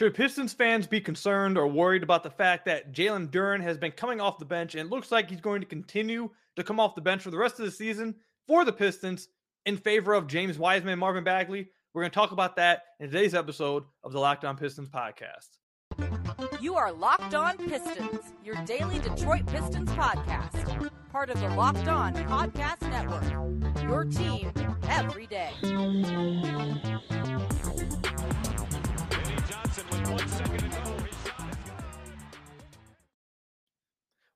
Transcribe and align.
Should 0.00 0.14
Pistons 0.14 0.54
fans 0.54 0.86
be 0.86 0.98
concerned 0.98 1.58
or 1.58 1.66
worried 1.66 2.02
about 2.02 2.22
the 2.22 2.30
fact 2.30 2.64
that 2.64 2.90
Jalen 2.90 3.28
Duren 3.28 3.60
has 3.60 3.76
been 3.76 3.92
coming 3.92 4.18
off 4.18 4.38
the 4.38 4.46
bench 4.46 4.74
and 4.74 4.88
looks 4.88 5.12
like 5.12 5.28
he's 5.28 5.42
going 5.42 5.60
to 5.60 5.66
continue 5.66 6.30
to 6.56 6.64
come 6.64 6.80
off 6.80 6.94
the 6.94 7.02
bench 7.02 7.20
for 7.20 7.30
the 7.30 7.36
rest 7.36 7.58
of 7.58 7.66
the 7.66 7.70
season 7.70 8.14
for 8.46 8.64
the 8.64 8.72
Pistons 8.72 9.28
in 9.66 9.76
favor 9.76 10.14
of 10.14 10.26
James 10.26 10.56
Wiseman 10.56 10.92
and 10.92 11.00
Marvin 11.00 11.22
Bagley? 11.22 11.68
We're 11.92 12.00
going 12.00 12.10
to 12.12 12.14
talk 12.14 12.32
about 12.32 12.56
that 12.56 12.84
in 12.98 13.10
today's 13.10 13.34
episode 13.34 13.84
of 14.02 14.12
the 14.12 14.18
Locked 14.18 14.46
On 14.46 14.56
Pistons 14.56 14.88
podcast. 14.88 15.58
You 16.62 16.76
are 16.76 16.90
Locked 16.92 17.34
On 17.34 17.58
Pistons, 17.58 18.32
your 18.42 18.56
daily 18.64 19.00
Detroit 19.00 19.44
Pistons 19.48 19.90
podcast. 19.90 20.90
Part 21.12 21.28
of 21.28 21.38
the 21.38 21.48
Locked 21.50 21.88
On 21.88 22.14
Podcast 22.14 22.88
Network. 22.88 23.82
Your 23.82 24.06
team 24.06 24.50
every 24.88 25.26
day. 25.26 25.50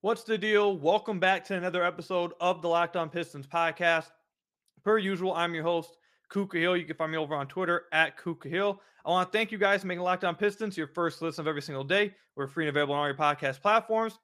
What's 0.04 0.22
the 0.22 0.36
deal? 0.36 0.76
Welcome 0.76 1.18
back 1.18 1.46
to 1.46 1.54
another 1.54 1.82
episode 1.82 2.32
of 2.38 2.60
the 2.60 2.68
Locked 2.68 2.94
On 2.94 3.08
Pistons 3.08 3.46
podcast. 3.46 4.10
Per 4.84 4.98
usual, 4.98 5.32
I'm 5.32 5.54
your 5.54 5.64
host, 5.64 5.96
Kuka 6.28 6.58
Hill. 6.58 6.76
You 6.76 6.84
can 6.84 6.94
find 6.94 7.10
me 7.10 7.16
over 7.16 7.34
on 7.34 7.46
Twitter 7.46 7.84
at 7.90 8.18
Kuka 8.22 8.50
Hill. 8.50 8.82
I 9.06 9.10
want 9.10 9.32
to 9.32 9.38
thank 9.38 9.50
you 9.50 9.56
guys 9.56 9.80
for 9.80 9.86
making 9.86 10.02
Locked 10.02 10.24
On 10.24 10.34
Pistons 10.34 10.76
your 10.76 10.88
first 10.88 11.22
listen 11.22 11.40
of 11.40 11.48
every 11.48 11.62
single 11.62 11.84
day. 11.84 12.14
We're 12.36 12.48
free 12.48 12.66
and 12.66 12.68
available 12.68 12.94
on 12.94 13.00
all 13.00 13.06
your 13.06 13.16
podcast 13.16 13.62
platforms. 13.62 14.18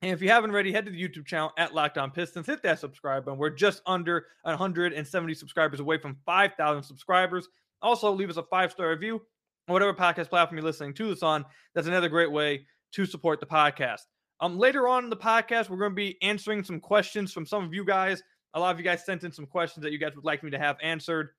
And 0.00 0.10
if 0.10 0.22
you 0.22 0.30
haven't 0.30 0.52
already, 0.52 0.72
head 0.72 0.86
to 0.86 0.90
the 0.90 1.00
YouTube 1.00 1.26
channel 1.26 1.52
at 1.58 1.74
Locked 1.74 1.98
On 1.98 2.10
Pistons. 2.10 2.46
Hit 2.46 2.62
that 2.62 2.78
subscribe 2.78 3.26
button. 3.26 3.38
We're 3.38 3.50
just 3.50 3.82
under 3.84 4.24
170 4.44 5.34
subscribers 5.34 5.80
away 5.80 5.98
from 5.98 6.16
5,000 6.24 6.82
subscribers. 6.82 7.46
Also, 7.82 8.10
leave 8.10 8.30
us 8.30 8.38
a 8.38 8.42
five 8.42 8.72
star 8.72 8.88
review 8.88 9.20
whatever 9.68 9.94
podcast 9.94 10.28
platform 10.28 10.58
you're 10.58 10.66
listening 10.66 10.94
to 10.94 11.08
this 11.08 11.22
on. 11.22 11.44
That's 11.74 11.86
another 11.86 12.08
great 12.08 12.32
way 12.32 12.66
to 12.92 13.06
support 13.06 13.40
the 13.40 13.46
podcast. 13.46 14.02
Um, 14.40 14.58
later 14.58 14.88
on 14.88 15.04
in 15.04 15.10
the 15.10 15.16
podcast, 15.16 15.68
we're 15.68 15.78
going 15.78 15.92
to 15.92 15.96
be 15.96 16.16
answering 16.22 16.64
some 16.64 16.80
questions 16.80 17.32
from 17.32 17.46
some 17.46 17.64
of 17.64 17.74
you 17.74 17.84
guys. 17.84 18.22
A 18.54 18.60
lot 18.60 18.72
of 18.72 18.78
you 18.78 18.84
guys 18.84 19.04
sent 19.04 19.24
in 19.24 19.32
some 19.32 19.46
questions 19.46 19.82
that 19.82 19.92
you 19.92 19.98
guys 19.98 20.14
would 20.14 20.24
like 20.24 20.42
me 20.42 20.50
to 20.50 20.58
have 20.58 20.76
answered, 20.82 21.30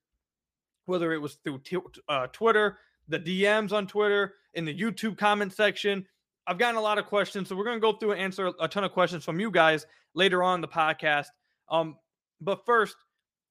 whether 0.85 1.11
it 1.13 1.17
was 1.17 1.35
through 1.43 1.59
t- 1.59 1.77
uh, 2.07 2.27
Twitter, 2.27 2.77
the 3.07 3.19
DMs 3.19 3.71
on 3.71 3.87
Twitter, 3.87 4.35
in 4.53 4.65
the 4.65 4.77
YouTube 4.77 5.17
comment 5.17 5.53
section. 5.53 6.05
I've 6.45 6.57
gotten 6.57 6.77
a 6.77 6.81
lot 6.81 6.97
of 6.97 7.05
questions, 7.05 7.47
so 7.47 7.55
we're 7.55 7.63
going 7.63 7.77
to 7.77 7.81
go 7.81 7.93
through 7.93 8.13
and 8.13 8.21
answer 8.21 8.51
a 8.59 8.67
ton 8.67 8.83
of 8.83 8.91
questions 8.91 9.23
from 9.23 9.39
you 9.39 9.51
guys 9.51 9.85
later 10.13 10.43
on 10.43 10.61
the 10.61 10.67
podcast. 10.67 11.27
Um, 11.69 11.97
but 12.41 12.65
first, 12.65 12.95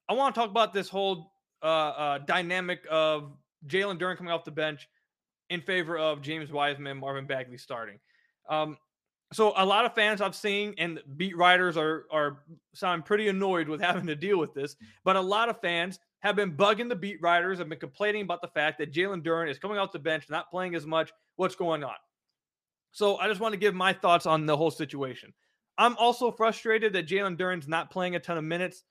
I 0.09 0.15
want 0.15 0.35
to 0.35 0.41
talk 0.41 0.51
about 0.51 0.73
this 0.73 0.89
whole 0.89 1.33
uh, 1.63 1.67
uh, 1.67 2.19
dynamic 2.19 2.81
of 2.91 3.37
Jalen 3.67 3.99
Duren 3.99 4.17
coming 4.17 4.33
off 4.33 4.45
the 4.45 4.51
bench 4.51 4.89
in 5.51 5.61
favor 5.61 5.99
of 5.99 6.23
James 6.23 6.53
Wiseman, 6.53 6.99
Marvin 6.99 7.27
Bagley 7.27 7.59
starting. 7.59 7.99
Um, 8.49 8.77
so 9.33 9.53
a 9.57 9.65
lot 9.65 9.85
of 9.85 9.95
fans 9.95 10.21
I've 10.21 10.35
seen 10.35 10.75
and 10.79 11.01
beat 11.17 11.37
writers 11.37 11.77
are 11.77 12.05
are 12.11 12.45
sound 12.75 13.05
pretty 13.05 13.29
annoyed 13.29 13.69
with 13.69 13.81
having 13.89 14.07
to 14.07 14.17
deal 14.17 14.39
with 14.39 14.55
this, 14.55 14.77
but 15.05 15.17
a 15.17 15.21
lot 15.21 15.49
of 15.49 15.61
fans 15.61 15.99
have 16.21 16.35
been 16.35 16.57
bugging 16.57 16.89
the 16.89 16.97
beat 16.97 17.21
writers, 17.23 17.59
have 17.59 17.69
been 17.69 17.79
complaining 17.79 18.23
about 18.23 18.43
the 18.43 18.49
fact 18.49 18.79
that 18.79 18.93
Jalen 18.93 19.23
Duren 19.23 19.49
is 19.51 19.59
coming 19.59 19.79
off 19.79 19.93
the 19.93 19.99
bench, 19.99 20.25
not 20.29 20.51
playing 20.51 20.75
as 20.75 20.87
much. 20.87 21.13
What's 21.37 21.55
going 21.55 21.85
on? 21.85 21.95
So 22.91 23.17
I 23.19 23.29
just 23.29 23.41
want 23.41 23.53
to 23.53 23.59
give 23.59 23.75
my 23.75 23.93
thoughts 23.93 24.27
on 24.27 24.47
the 24.47 24.57
whole 24.57 24.71
situation. 24.71 25.33
I'm 25.77 25.97
also 25.97 26.33
frustrated 26.33 26.93
that 26.95 27.07
Jalen 27.07 27.37
Duren's 27.39 27.69
not 27.69 27.91
playing 27.91 28.17
a 28.17 28.21
ton 28.21 28.37
of 28.37 28.45
minutes 28.45 28.83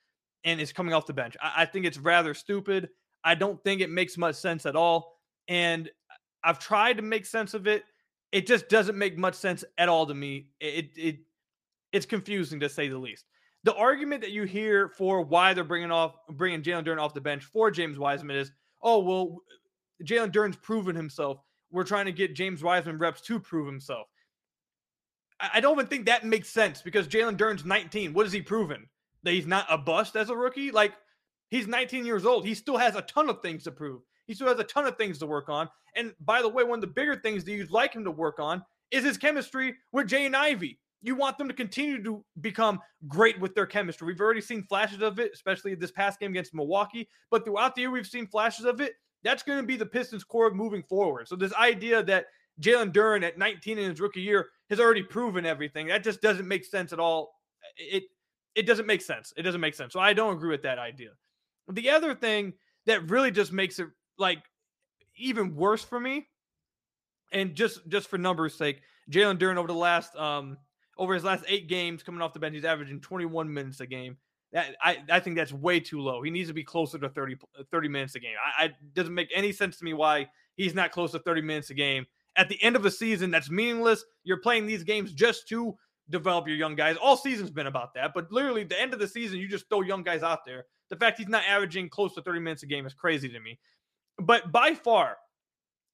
and 0.46 0.62
is 0.62 0.72
coming 0.72 0.94
off 0.94 1.06
the 1.06 1.14
bench. 1.14 1.36
I, 1.42 1.64
I 1.64 1.66
think 1.66 1.86
it's 1.86 1.98
rather 1.98 2.34
stupid. 2.34 2.90
I 3.24 3.36
don't 3.36 3.64
think 3.64 3.82
it 3.82 3.90
makes 3.90 4.18
much 4.18 4.36
sense 4.36 4.66
at 4.66 4.76
all. 4.76 5.20
And 5.48 5.90
I've 6.44 6.60
tried 6.60 6.98
to 6.98 7.04
make 7.04 7.26
sense 7.26 7.54
of 7.54 7.68
it 7.68 7.84
it 8.32 8.46
just 8.46 8.70
doesn't 8.70 8.98
make 8.98 9.18
much 9.18 9.36
sense 9.36 9.64
at 9.78 9.90
all 9.90 10.06
to 10.06 10.14
me. 10.14 10.48
It 10.60 10.92
it 10.96 11.20
it's 11.92 12.06
confusing 12.06 12.60
to 12.60 12.70
say 12.70 12.88
the 12.88 12.98
least. 12.98 13.26
The 13.64 13.74
argument 13.76 14.22
that 14.22 14.32
you 14.32 14.44
hear 14.44 14.90
for 14.90 15.22
why 15.22 15.54
they're 15.54 15.64
bringing 15.64 15.92
off 15.92 16.16
bringing 16.30 16.62
Jalen 16.62 16.86
Duren 16.86 17.00
off 17.02 17.14
the 17.14 17.22
bench 17.22 17.44
for 17.46 17.72
James 17.72 17.98
Wiseman 17.98 18.36
is, 18.36 18.52
oh 18.82 19.00
well, 19.00 19.38
Jalen 20.04 20.32
Duren's 20.32 20.58
proven 20.58 20.96
himself. 20.96 21.40
We're 21.72 21.84
trying 21.84 22.06
to 22.06 22.12
get 22.12 22.36
James 22.36 22.64
Wiseman 22.64 22.98
reps 22.98 23.22
to 23.22 23.40
prove 23.40 23.68
himself. 23.68 24.08
I 25.40 25.60
don't 25.60 25.76
even 25.76 25.88
think 25.88 26.08
that 26.08 26.26
makes 26.26 26.50
sense 26.50 26.82
because 26.82 27.08
Jalen 27.08 27.38
Duren's 27.38 27.64
19. 27.64 28.14
What 28.14 28.26
has 28.26 28.34
he 28.34 28.42
proven? 28.42 28.88
That 29.24 29.34
he's 29.34 29.46
not 29.46 29.68
a 29.70 29.78
bust 29.78 30.16
as 30.16 30.30
a 30.30 30.36
rookie? 30.36 30.72
Like 30.72 30.94
he's 31.50 31.68
19 31.68 32.06
years 32.06 32.26
old. 32.26 32.46
He 32.46 32.54
still 32.54 32.78
has 32.78 32.96
a 32.96 33.02
ton 33.04 33.30
of 33.30 33.42
things 33.42 33.64
to 33.64 33.72
prove. 33.72 34.02
He 34.26 34.34
still 34.34 34.48
has 34.48 34.60
a 34.60 34.64
ton 34.64 34.86
of 34.86 34.98
things 34.98 35.18
to 35.20 35.26
work 35.26 35.50
on. 35.50 35.70
And 35.96 36.14
by 36.20 36.42
the 36.42 36.50
way, 36.50 36.64
one 36.64 36.78
of 36.78 36.82
the 36.82 36.88
bigger 36.88 37.16
things 37.16 37.44
that 37.46 37.52
you'd 37.52 37.72
like 37.72 37.94
him 37.94 38.04
to 38.04 38.12
work 38.12 38.40
on 38.40 38.64
is 38.92 39.04
his 39.04 39.18
chemistry 39.18 39.76
with 39.92 40.08
Jaden 40.08 40.36
Ivey. 40.36 40.80
You 41.02 41.16
want 41.16 41.38
them 41.38 41.48
to 41.48 41.54
continue 41.54 42.04
to 42.04 42.24
become 42.42 42.80
great 43.08 43.40
with 43.40 43.56
their 43.56 43.66
chemistry. 43.66 44.08
We've 44.08 44.20
already 44.20 44.42
seen 44.42 44.64
flashes 44.64 45.02
of 45.02 45.20
it, 45.20 45.32
especially 45.34 45.76
this 45.76 45.92
past 45.92 46.20
game 46.20 46.32
against 46.32 46.54
Milwaukee. 46.54 47.08
But 47.30 47.46
throughout 47.46 47.76
the 47.76 47.82
year, 47.82 47.92
we've 47.92 48.08
seen 48.08 48.28
flashes 48.28 48.66
of 48.66 48.82
it. 48.82 48.94
That's 49.24 49.44
going 49.44 49.60
to 49.60 49.66
be 49.66 49.78
the 49.78 49.86
Pistons' 49.86 50.24
core 50.24 50.52
moving 50.52 50.84
forward. 50.84 51.28
So 51.28 51.36
this 51.36 51.54
idea 51.54 52.04
that 52.04 52.26
Jalen 52.62 52.92
Duren 52.92 53.24
at 53.24 53.38
19 53.38 53.78
in 53.78 53.90
his 53.92 54.02
rookie 54.02 54.22
year 54.22 54.50
has 54.70 54.80
already 54.80 55.04
proven 55.04 55.46
everything, 55.46 55.88
that 55.88 56.04
just 56.04 56.22
doesn't 56.22 56.48
make 56.48 56.66
sense 56.66 56.92
at 56.92 57.00
all. 57.00 57.34
It 57.78 58.04
it 58.56 58.66
doesn't 58.66 58.88
make 58.88 59.04
sense. 59.04 59.34
It 59.38 59.44
doesn't 59.44 59.62
make 59.62 59.76
sense. 59.76 59.94
So 59.94 60.00
I 60.00 60.14
don't 60.14 60.36
agree 60.36 60.50
with 60.50 60.64
that 60.64 60.80
idea. 60.80 61.10
The 61.70 61.90
other 61.90 62.16
thing 62.16 62.54
that 62.86 63.10
really 63.10 63.32
just 63.32 63.52
makes 63.52 63.80
it 63.80 63.88
like 64.18 64.40
even 65.18 65.56
worse 65.56 65.84
for 65.84 66.00
me. 66.00 66.28
And 67.32 67.56
just 67.56 67.88
just 67.90 68.10
for 68.10 68.18
numbers' 68.18 68.56
sake, 68.56 68.82
Jalen 69.12 69.38
Duren 69.38 69.58
over 69.58 69.68
the 69.68 69.74
last 69.74 70.16
um 70.16 70.58
over 70.98 71.14
his 71.14 71.24
last 71.24 71.44
eight 71.48 71.68
games 71.68 72.04
coming 72.04 72.22
off 72.22 72.34
the 72.34 72.40
bench, 72.40 72.56
he's 72.56 72.66
averaging 72.66 73.02
21 73.02 73.54
minutes 73.54 73.80
a 73.82 73.86
game. 73.86 74.18
That 74.54 74.76
I, 74.82 74.98
I 75.12 75.20
think 75.20 75.36
that's 75.36 75.52
way 75.52 75.80
too 75.80 76.00
low. 76.00 76.22
He 76.24 76.32
needs 76.32 76.48
to 76.48 76.54
be 76.54 76.64
closer 76.64 76.98
to 76.98 77.10
30, 77.10 77.36
30 77.70 77.88
minutes 77.90 78.16
a 78.16 78.20
game. 78.20 78.36
I, 78.58 78.66
I 78.66 78.70
doesn't 78.94 79.14
make 79.14 79.30
any 79.36 79.52
sense 79.52 79.78
to 79.78 79.86
me 79.86 79.94
why 79.94 80.30
he's 80.56 80.74
not 80.74 80.92
close 80.92 81.12
to 81.12 81.20
30 81.20 81.42
minutes 81.42 81.70
a 81.70 81.74
game. 81.74 82.06
At 82.38 82.50
the 82.50 82.62
end 82.64 82.76
of 82.76 82.86
a 82.86 82.92
season, 82.92 83.30
that's 83.30 83.50
meaningless. 83.50 84.06
You're 84.24 84.40
playing 84.40 84.66
these 84.66 84.84
games 84.84 85.12
just 85.12 85.48
to 85.50 85.76
develop 86.10 86.48
your 86.48 86.56
young 86.56 86.76
guys. 86.76 86.96
All 86.96 87.18
season's 87.18 87.52
been 87.52 87.68
about 87.68 87.94
that, 87.96 88.14
but 88.14 88.32
literally 88.32 88.64
the 88.64 88.80
end 88.80 88.94
of 88.94 89.00
the 89.00 89.08
season, 89.08 89.40
you 89.40 89.50
just 89.50 89.68
throw 89.70 89.82
young 89.82 90.04
guys 90.04 90.24
out 90.24 90.46
there. 90.46 90.66
The 90.90 90.96
fact 90.96 91.18
he's 91.18 91.28
not 91.28 91.44
averaging 91.48 91.90
close 91.90 92.14
to 92.16 92.22
30 92.22 92.40
minutes 92.40 92.64
a 92.64 92.68
game 92.68 92.86
is 92.86 92.94
crazy 92.94 93.30
to 93.30 93.40
me. 93.40 93.60
But 94.20 94.52
by 94.52 94.74
far, 94.74 95.18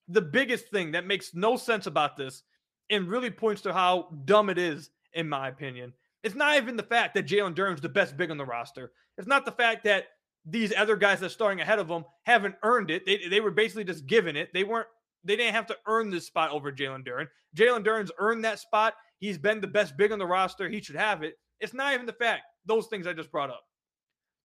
the 0.08 0.22
biggest 0.22 0.70
thing 0.70 0.92
that 0.92 1.08
makes 1.08 1.34
no 1.34 1.58
sense 1.58 1.88
about 1.88 2.18
this 2.18 2.44
and 2.90 3.08
really 3.08 3.32
points 3.32 3.62
to 3.64 3.74
how 3.74 4.10
dumb 4.26 4.50
it 4.50 4.58
is, 4.58 4.90
in 5.14 5.28
my 5.28 5.48
opinion, 5.48 5.94
it's 6.24 6.36
not 6.36 6.56
even 6.56 6.78
the 6.78 6.84
fact 6.84 7.14
that 7.16 7.28
Jalen 7.28 7.56
Duren's 7.56 7.82
the 7.82 7.90
best 7.90 8.16
big 8.16 8.32
on 8.32 8.38
the 8.38 8.46
roster. 8.46 8.92
It's 9.18 9.28
not 9.28 9.46
the 9.46 9.52
fact 9.52 9.84
that 9.84 10.06
these 10.46 10.74
other 10.76 10.96
guys 10.96 11.20
that 11.20 11.28
are 11.28 11.30
starting 11.30 11.62
ahead 11.62 11.80
of 11.80 11.88
them 11.88 12.06
haven't 12.24 12.56
earned 12.64 12.92
it. 12.92 13.06
They, 13.06 13.28
they 13.30 13.42
were 13.42 13.52
basically 13.52 13.84
just 13.84 14.06
given 14.08 14.36
it. 14.36 14.50
They 14.54 14.64
weren't. 14.64 14.88
They 15.24 15.36
didn't 15.38 15.56
have 15.56 15.68
to 15.68 15.78
earn 15.88 16.10
this 16.10 16.28
spot 16.28 16.52
over 16.52 16.72
Jalen 16.72 17.08
Duren. 17.08 17.28
Jalen 17.56 17.84
Duren's 17.84 18.12
earned 18.18 18.44
that 18.44 18.60
spot. 18.60 18.94
He's 19.20 19.38
been 19.38 19.62
the 19.62 19.68
best 19.68 19.96
big 19.96 20.12
on 20.12 20.20
the 20.20 20.26
roster. 20.26 20.68
He 20.68 20.82
should 20.82 20.98
have 20.98 21.24
it. 21.24 21.36
It's 21.62 21.74
not 21.74 21.94
even 21.94 22.06
the 22.06 22.14
fact 22.14 22.44
those 22.66 22.88
things 22.88 23.08
I 23.08 23.14
just 23.14 23.32
brought 23.32 23.50
up. 23.50 23.64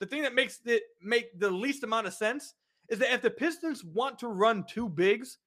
The 0.01 0.07
thing 0.07 0.23
that 0.23 0.35
makes 0.35 0.61
it 0.65 0.83
make 1.03 1.39
the 1.39 1.51
least 1.51 1.83
amount 1.83 2.07
of 2.07 2.15
sense 2.15 2.55
is 2.89 2.99
that 3.01 3.13
if 3.13 3.23
the 3.23 3.31
Pistons 3.31 3.85
want 3.85 4.19
to 4.21 4.29
run 4.29 4.65
two 4.69 4.89
bigs, 4.89 5.39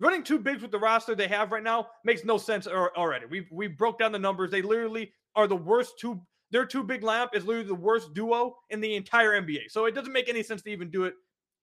running 0.00 0.22
two 0.22 0.38
bigs 0.38 0.62
with 0.62 0.70
the 0.70 0.78
roster 0.78 1.14
they 1.14 1.28
have 1.28 1.52
right 1.52 1.62
now 1.62 1.88
makes 2.04 2.24
no 2.24 2.36
sense 2.38 2.66
already. 2.66 3.26
We 3.26 3.46
we 3.52 3.68
broke 3.68 3.98
down 3.98 4.12
the 4.12 4.18
numbers. 4.18 4.50
They 4.50 4.62
literally 4.62 5.12
are 5.36 5.46
the 5.46 5.56
worst 5.56 5.98
two. 5.98 6.20
Their 6.50 6.66
two 6.66 6.82
big 6.82 7.02
lineup 7.02 7.34
is 7.34 7.46
literally 7.46 7.68
the 7.68 7.74
worst 7.74 8.12
duo 8.12 8.56
in 8.70 8.80
the 8.80 8.94
entire 8.94 9.40
NBA. 9.40 9.70
So 9.70 9.86
it 9.86 9.94
doesn't 9.94 10.12
make 10.12 10.28
any 10.28 10.42
sense 10.42 10.62
to 10.62 10.70
even 10.70 10.90
do 10.90 11.04
it 11.04 11.14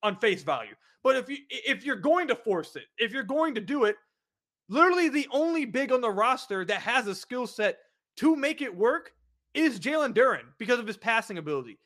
on 0.02 0.16
face 0.16 0.42
value. 0.42 0.74
But 1.04 1.16
if 1.16 1.28
you 1.28 1.36
if 1.50 1.84
you're 1.84 1.96
going 1.96 2.28
to 2.28 2.34
force 2.34 2.74
it, 2.76 2.84
if 2.98 3.12
you're 3.12 3.22
going 3.22 3.54
to 3.54 3.60
do 3.60 3.84
it, 3.84 3.96
literally 4.68 5.08
the 5.08 5.28
only 5.30 5.66
big 5.66 5.92
on 5.92 6.00
the 6.00 6.10
roster 6.10 6.64
that 6.64 6.80
has 6.80 7.06
a 7.06 7.14
skill 7.14 7.46
set 7.46 7.78
to 8.16 8.34
make 8.34 8.62
it 8.62 8.74
work 8.74 9.12
is 9.54 9.78
Jalen 9.78 10.14
Duren 10.14 10.44
because 10.58 10.78
of 10.78 10.86
his 10.86 10.96
passing 10.96 11.38
ability 11.38 11.78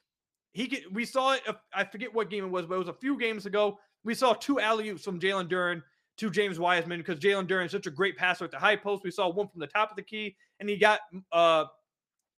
he 0.54 0.68
get, 0.68 0.90
we 0.92 1.04
saw 1.04 1.32
it. 1.32 1.42
I 1.74 1.84
forget 1.84 2.14
what 2.14 2.30
game 2.30 2.44
it 2.44 2.50
was, 2.50 2.64
but 2.64 2.76
it 2.76 2.78
was 2.78 2.88
a 2.88 2.94
few 2.94 3.18
games 3.18 3.44
ago. 3.44 3.78
We 4.04 4.14
saw 4.14 4.34
two 4.34 4.60
alley 4.60 4.88
oops 4.88 5.02
from 5.02 5.18
Jalen 5.18 5.48
Duren 5.48 5.82
to 6.18 6.30
James 6.30 6.60
Wiseman 6.60 7.00
because 7.00 7.18
Jalen 7.18 7.48
Duren 7.48 7.66
is 7.66 7.72
such 7.72 7.88
a 7.88 7.90
great 7.90 8.16
passer 8.16 8.44
at 8.44 8.52
the 8.52 8.58
high 8.58 8.76
post. 8.76 9.02
We 9.02 9.10
saw 9.10 9.28
one 9.28 9.48
from 9.48 9.60
the 9.60 9.66
top 9.66 9.90
of 9.90 9.96
the 9.96 10.02
key, 10.02 10.36
and 10.60 10.68
he 10.68 10.76
got 10.76 11.00
uh, 11.32 11.64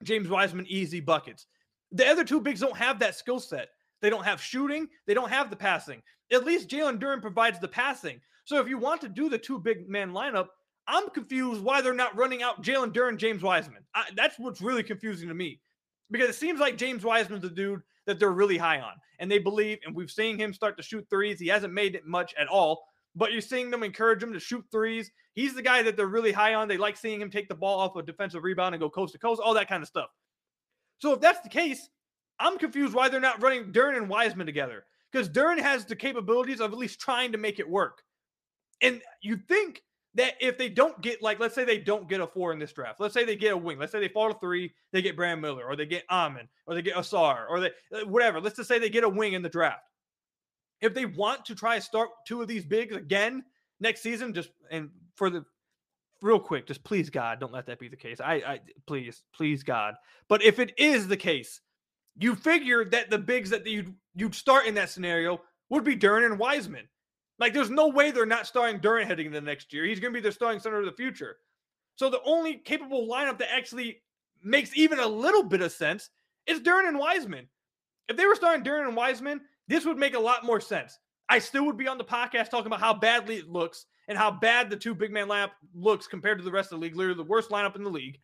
James 0.03 0.29
Wiseman 0.29 0.67
easy 0.67 0.99
buckets. 0.99 1.47
The 1.93 2.09
other 2.09 2.25
two 2.25 2.41
bigs 2.41 2.61
don't 2.61 2.77
have 2.77 2.99
that 3.01 3.17
skill 3.17 3.39
set. 3.39 3.69
They 4.01 4.09
don't 4.09 4.25
have 4.25 4.41
shooting. 4.41 4.89
They 5.07 5.15
don't 5.15 5.31
have 5.31 5.51
the 5.51 5.57
passing. 5.57 6.03
At 6.33 6.45
least 6.45 6.71
Jalen 6.71 6.99
Duren 6.99 7.21
provides 7.21 7.61
the 7.61 7.69
passing. 7.69 8.19
So 8.45 8.59
if 8.61 8.69
you 8.69 8.79
want 8.79 9.03
to 9.03 9.09
do 9.11 9.29
the 9.29 9.39
two 9.39 9.59
big 9.59 9.91
man 9.91 10.13
lineup, 10.13 10.49
I'm 10.89 11.11
confused 11.11 11.63
why 11.63 11.83
they're 11.83 11.93
not 11.93 12.17
running 12.17 12.43
out 12.43 12.63
Jalen 12.63 12.93
Duren, 12.93 13.19
James 13.19 13.43
Wiseman. 13.43 13.85
I, 13.95 14.05
that's 14.17 14.39
what's 14.39 14.63
really 14.63 14.83
confusing 14.83 15.29
to 15.29 15.35
me 15.35 15.61
because 16.11 16.31
it 16.31 16.37
seems 16.37 16.61
like 16.61 16.79
James 16.79 17.05
Wiseman's 17.05 17.43
the 17.43 17.51
dude 17.51 17.83
that 18.07 18.19
they're 18.19 18.31
really 18.31 18.59
high 18.59 18.81
on. 18.81 18.95
And 19.19 19.31
they 19.31 19.39
believe, 19.39 19.79
and 19.85 19.95
we've 19.95 20.11
seen 20.11 20.39
him 20.39 20.53
start 20.53 20.77
to 20.77 20.83
shoot 20.83 21.07
threes. 21.11 21.39
He 21.39 21.49
hasn't 21.49 21.73
made 21.73 21.95
it 21.95 22.07
much 22.07 22.35
at 22.39 22.49
all, 22.49 22.87
but 23.15 23.33
you're 23.33 23.41
seeing 23.41 23.71
them 23.71 23.83
encourage 23.83 24.23
him 24.23 24.33
to 24.33 24.41
shoot 24.41 24.65
threes. 24.71 25.11
He's 25.35 25.55
the 25.55 25.63
guy 25.63 25.83
that 25.83 25.97
they're 25.97 26.07
really 26.07 26.33
high 26.33 26.55
on. 26.55 26.69
They 26.69 26.79
like 26.79 26.97
seeing 26.97 27.21
him 27.21 27.31
take 27.31 27.49
the 27.49 27.55
ball 27.55 27.81
off 27.81 27.97
a 27.97 28.03
defensive 28.03 28.45
rebound 28.45 28.75
and 28.75 28.81
go 28.81 28.89
coast 28.89 29.13
to 29.13 29.19
coast, 29.19 29.41
all 29.45 29.55
that 29.55 29.69
kind 29.69 29.83
of 29.83 29.89
stuff. 29.89 30.11
So 30.99 31.13
if 31.13 31.21
that's 31.21 31.41
the 31.41 31.49
case, 31.49 31.89
I'm 32.39 32.59
confused 32.59 32.95
why 32.95 33.09
they're 33.09 33.21
not 33.21 33.43
running 33.43 33.73
Duren 33.73 33.97
and 33.97 34.09
Wiseman 34.09 34.47
together 34.47 34.85
because 35.11 35.29
Duren 35.29 35.59
has 35.59 35.85
the 35.85 35.97
capabilities 35.97 36.61
of 36.61 36.73
at 36.73 36.79
least 36.79 37.01
trying 37.01 37.33
to 37.33 37.39
make 37.39 37.59
it 37.59 37.69
work. 37.69 38.03
And 38.83 39.01
you 39.23 39.37
think 39.37 39.83
that 40.17 40.35
if 40.41 40.59
they 40.59 40.69
don't 40.69 41.01
get 41.03 41.23
like, 41.23 41.39
let's 41.39 41.55
say 41.55 41.65
they 41.65 41.79
don't 41.79 42.09
get 42.09 42.21
a 42.21 42.27
four 42.27 42.53
in 42.53 42.59
this 42.59 42.73
draft, 42.73 43.01
let's 43.01 43.15
say 43.15 43.25
they 43.25 43.37
get 43.37 43.53
a 43.53 43.57
wing, 43.57 43.79
let's 43.79 43.93
say 43.93 44.01
they 44.01 44.09
fall 44.09 44.33
to 44.33 44.39
three, 44.39 44.73
they 44.93 45.03
get 45.03 45.17
Brandon 45.17 45.41
Miller, 45.41 45.65
or 45.65 45.77
they 45.77 45.87
get 45.87 46.05
Amen, 46.11 46.49
or 46.67 46.75
they 46.75 46.83
get 46.83 46.97
Ausar, 46.97 47.45
or 47.49 47.61
they 47.61 47.71
uh, 47.93 48.07
whatever. 48.07 48.41
Let's 48.41 48.57
just 48.57 48.69
say 48.69 48.79
they 48.79 48.91
get 48.91 49.05
a 49.05 49.09
wing 49.09 49.35
in 49.35 49.43
the 49.43 49.49
draft. 49.49 49.85
If 50.81 50.95
they 50.95 51.07
want 51.07 51.45
to 51.47 51.55
try 51.55 51.77
to 51.77 51.83
start 51.83 52.09
two 52.27 52.43
of 52.43 52.49
these 52.49 52.65
bigs 52.65 52.97
again 52.97 53.45
next 53.81 54.03
season, 54.03 54.35
just 54.35 54.51
and 54.71 54.91
for 55.15 55.31
the 55.31 55.45
real 56.23 56.41
quick, 56.41 56.67
just 56.67 56.83
please 56.83 57.11
God, 57.11 57.39
don't 57.39 57.53
let 57.53 57.67
that 57.67 57.79
be 57.79 57.89
the 57.89 57.97
case. 57.97 58.21
I, 58.21 58.35
I 58.35 58.61
please, 58.87 59.23
please 59.35 59.63
God. 59.63 59.95
But 60.29 60.43
if 60.43 60.59
it 60.59 60.73
is 60.79 61.09
the 61.09 61.17
case, 61.17 61.61
you 62.19 62.35
figure 62.35 62.85
that 62.87 63.11
the 63.11 63.19
bigs 63.19 63.51
that 63.51 63.67
you'd 63.67 63.95
you'd 64.15 64.35
start 64.35 64.67
in 64.67 64.75
that 64.75 64.91
scenario 64.91 65.41
would 65.69 65.85
be 65.85 65.97
Duren 65.97 66.25
and 66.25 66.39
Wiseman. 66.39 66.89
Like, 67.39 67.53
there's 67.53 67.71
no 67.71 67.89
way 67.89 68.11
they're 68.11 68.27
not 68.27 68.47
starting 68.47 68.81
Duren 68.81 69.07
heading 69.07 69.27
into 69.27 69.41
the 69.41 69.47
next 69.47 69.73
year. 69.73 69.85
He's 69.85 70.01
going 70.01 70.13
to 70.13 70.17
be 70.17 70.23
their 70.23 70.33
starting 70.33 70.61
center 70.61 70.79
of 70.79 70.87
the 70.87 70.93
future. 70.93 71.37
So 71.97 72.09
the 72.09 72.23
only 72.25 72.57
capable 72.57 73.07
lineup 73.09 73.39
that 73.39 73.53
actually 73.53 74.03
makes 74.43 74.77
even 74.77 74.99
a 74.99 75.07
little 75.07 75.43
bit 75.43 75.63
of 75.63 75.73
sense 75.73 76.11
is 76.47 76.61
Duren 76.61 76.89
and 76.89 76.99
Wiseman. 76.99 77.49
If 78.09 78.17
they 78.17 78.27
were 78.27 78.35
starting 78.35 78.65
Duren 78.65 78.87
and 78.87 78.97
Wiseman, 78.97 79.41
this 79.69 79.85
would 79.85 79.99
make 79.99 80.15
a 80.15 80.19
lot 80.19 80.45
more 80.45 80.61
sense. 80.61 80.99
I 81.29 81.39
still 81.41 81.67
would 81.67 81.77
be 81.77 81.89
on 81.89 81.99
the 81.99 82.05
podcast 82.05 82.51
talking 82.51 82.67
about 82.67 82.81
how 82.81 82.95
badly 82.95 83.37
it 83.37 83.49
looks 83.49 83.87
and 84.09 84.17
how 84.17 84.31
bad 84.31 84.71
the 84.71 84.77
two 84.77 84.95
big 84.95 85.13
man 85.13 85.29
lineup 85.29 85.51
looks 85.75 86.07
compared 86.07 86.39
to 86.39 86.45
the 86.45 86.53
rest 86.53 86.73
of 86.73 86.79
the 86.79 86.85
league. 86.85 86.97
Literally 86.97 87.17
the 87.17 87.25
worst 87.25 87.51
lineup 87.51 87.75
in 87.75 87.83
the 87.83 87.91
league. 87.91 88.21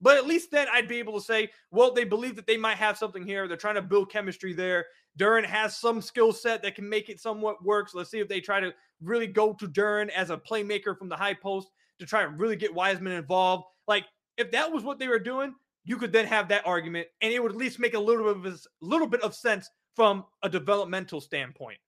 But 0.00 0.16
at 0.16 0.26
least 0.26 0.50
then 0.50 0.66
I'd 0.72 0.88
be 0.88 0.98
able 0.98 1.18
to 1.18 1.24
say, 1.24 1.50
well, 1.70 1.92
they 1.92 2.04
believe 2.04 2.36
that 2.36 2.46
they 2.46 2.56
might 2.56 2.78
have 2.78 2.96
something 2.96 3.26
here. 3.26 3.46
They're 3.46 3.56
trying 3.56 3.74
to 3.74 3.82
build 3.82 4.10
chemistry 4.10 4.52
there. 4.52 4.86
Duren 5.18 5.44
has 5.44 5.76
some 5.76 6.00
skill 6.00 6.32
set 6.32 6.62
that 6.62 6.74
can 6.74 6.88
make 6.88 7.08
it 7.08 7.20
somewhat 7.20 7.62
work. 7.64 7.88
So 7.88 7.98
let's 7.98 8.10
see 8.10 8.20
if 8.20 8.28
they 8.28 8.40
try 8.40 8.60
to 8.60 8.72
really 9.02 9.26
go 9.26 9.52
to 9.54 9.68
Duren 9.68 10.08
as 10.10 10.30
a 10.30 10.36
playmaker 10.36 10.96
from 10.96 11.08
the 11.08 11.16
high 11.16 11.34
post 11.34 11.68
to 11.98 12.06
try 12.06 12.22
to 12.22 12.28
really 12.28 12.56
get 12.56 12.74
Wiseman 12.74 13.12
involved. 13.12 13.64
Like 13.86 14.06
if 14.38 14.50
that 14.52 14.70
was 14.70 14.84
what 14.84 14.98
they 14.98 15.08
were 15.08 15.18
doing, 15.18 15.54
you 15.84 15.96
could 15.96 16.12
then 16.12 16.26
have 16.26 16.48
that 16.48 16.66
argument, 16.66 17.08
and 17.20 17.32
it 17.32 17.42
would 17.42 17.52
at 17.52 17.58
least 17.58 17.78
make 17.78 17.94
a 17.94 17.98
little 17.98 18.34
bit 18.34 18.46
of 18.46 18.54
a 18.54 18.58
little 18.80 19.06
bit 19.06 19.22
of 19.22 19.34
sense 19.34 19.70
from 19.96 20.24
a 20.42 20.48
developmental 20.48 21.20
standpoint. 21.20 21.78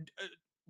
Uh, 0.00 0.26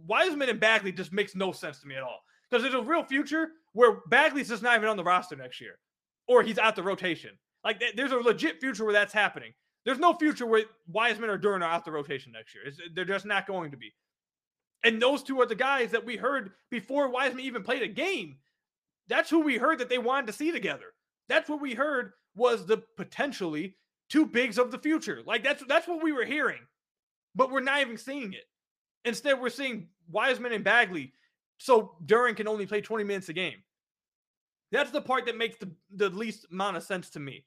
Wiseman 0.06 0.49
and 0.49 0.59
Bagley 0.59 0.93
just 0.93 1.12
makes 1.12 1.35
no 1.35 1.53
sense 1.53 1.81
to 1.81 1.87
me 1.87 1.97
at 1.97 2.03
all 2.03 2.21
because 2.49 2.62
there's 2.62 2.75
a 2.75 2.82
real 2.82 3.05
future 3.05 3.50
where 3.73 4.00
Bagley's 4.09 4.49
just 4.49 4.62
not 4.62 4.76
even 4.76 4.88
on 4.88 4.97
the 4.97 5.05
roster 5.05 5.37
next 5.37 5.61
year 5.61 5.79
or 6.28 6.42
he's 6.42 6.58
out 6.58 6.76
the 6.76 6.82
rotation. 6.82 7.30
Like 7.64 7.82
there's 7.96 8.12
a 8.12 8.16
legit 8.16 8.60
future 8.60 8.84
where 8.84 8.92
that's 8.92 9.12
happening. 9.12 9.52
There's 9.84 9.98
no 9.98 10.12
future 10.12 10.46
where 10.46 10.64
Wiseman 10.86 11.30
or 11.30 11.38
Duren 11.38 11.62
are 11.62 11.70
out 11.70 11.84
the 11.84 11.92
rotation 11.92 12.32
next 12.32 12.54
year. 12.54 12.64
It's, 12.66 12.78
they're 12.94 13.04
just 13.04 13.25
not 13.25 13.46
going 13.46 13.70
to 13.70 13.76
be. 13.76 13.94
And 14.84 15.02
those 15.02 15.22
two 15.22 15.40
are 15.40 15.46
the 15.46 15.54
guys 15.54 15.90
that 15.90 16.04
we 16.04 16.16
heard 16.16 16.52
before 16.70 17.08
Wiseman 17.08 17.44
even 17.44 17.62
played 17.62 17.82
a 17.82 17.88
game. 17.88 18.36
That's 19.08 19.30
who 19.30 19.40
we 19.40 19.56
heard 19.56 19.78
that 19.78 19.88
they 19.88 19.98
wanted 19.98 20.26
to 20.28 20.32
see 20.32 20.52
together. 20.52 20.92
That's 21.28 21.48
what 21.48 21.60
we 21.60 21.75
heard 21.75 22.12
was 22.36 22.66
the 22.66 22.82
potentially 22.96 23.76
two 24.08 24.26
bigs 24.26 24.58
of 24.58 24.70
the 24.70 24.78
future. 24.78 25.22
Like 25.26 25.42
that's 25.42 25.64
that's 25.66 25.88
what 25.88 26.02
we 26.02 26.12
were 26.12 26.25
hearing, 26.25 26.60
but 27.34 27.50
we're 27.50 27.60
not 27.60 27.80
even 27.80 27.96
seeing 27.96 28.32
it. 28.32 28.44
Instead, 29.04 29.40
we're 29.40 29.50
seeing 29.50 29.88
Wiseman 30.10 30.52
and 30.52 30.64
Bagley. 30.64 31.12
So 31.58 31.96
Duren 32.04 32.36
can 32.36 32.46
only 32.46 32.66
play 32.66 32.80
20 32.80 33.04
minutes 33.04 33.28
a 33.28 33.32
game. 33.32 33.62
That's 34.70 34.91
the 34.91 35.00
part 35.00 35.26
that 35.26 35.37
makes 35.37 35.56
the, 35.56 35.70
the 35.94 36.11
least 36.11 36.47
amount 36.53 36.76
of 36.76 36.82
sense 36.82 37.11
to 37.11 37.20
me. 37.20 37.44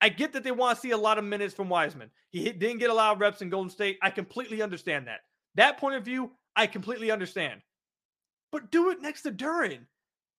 I 0.00 0.10
get 0.10 0.32
that 0.34 0.44
they 0.44 0.50
want 0.52 0.76
to 0.76 0.80
see 0.80 0.90
a 0.90 0.96
lot 0.96 1.18
of 1.18 1.24
minutes 1.24 1.54
from 1.54 1.68
Wiseman. 1.68 2.10
He 2.30 2.44
didn't 2.44 2.78
get 2.78 2.90
a 2.90 2.94
lot 2.94 3.14
of 3.14 3.20
reps 3.20 3.40
in 3.40 3.48
Golden 3.48 3.70
State. 3.70 3.98
I 4.02 4.10
completely 4.10 4.60
understand 4.60 5.06
that. 5.06 5.20
That 5.54 5.78
point 5.78 5.96
of 5.96 6.04
view, 6.04 6.32
I 6.56 6.66
completely 6.66 7.10
understand. 7.10 7.62
But 8.52 8.70
do 8.70 8.90
it 8.90 9.00
next 9.00 9.22
to 9.22 9.32
Duren. 9.32 9.86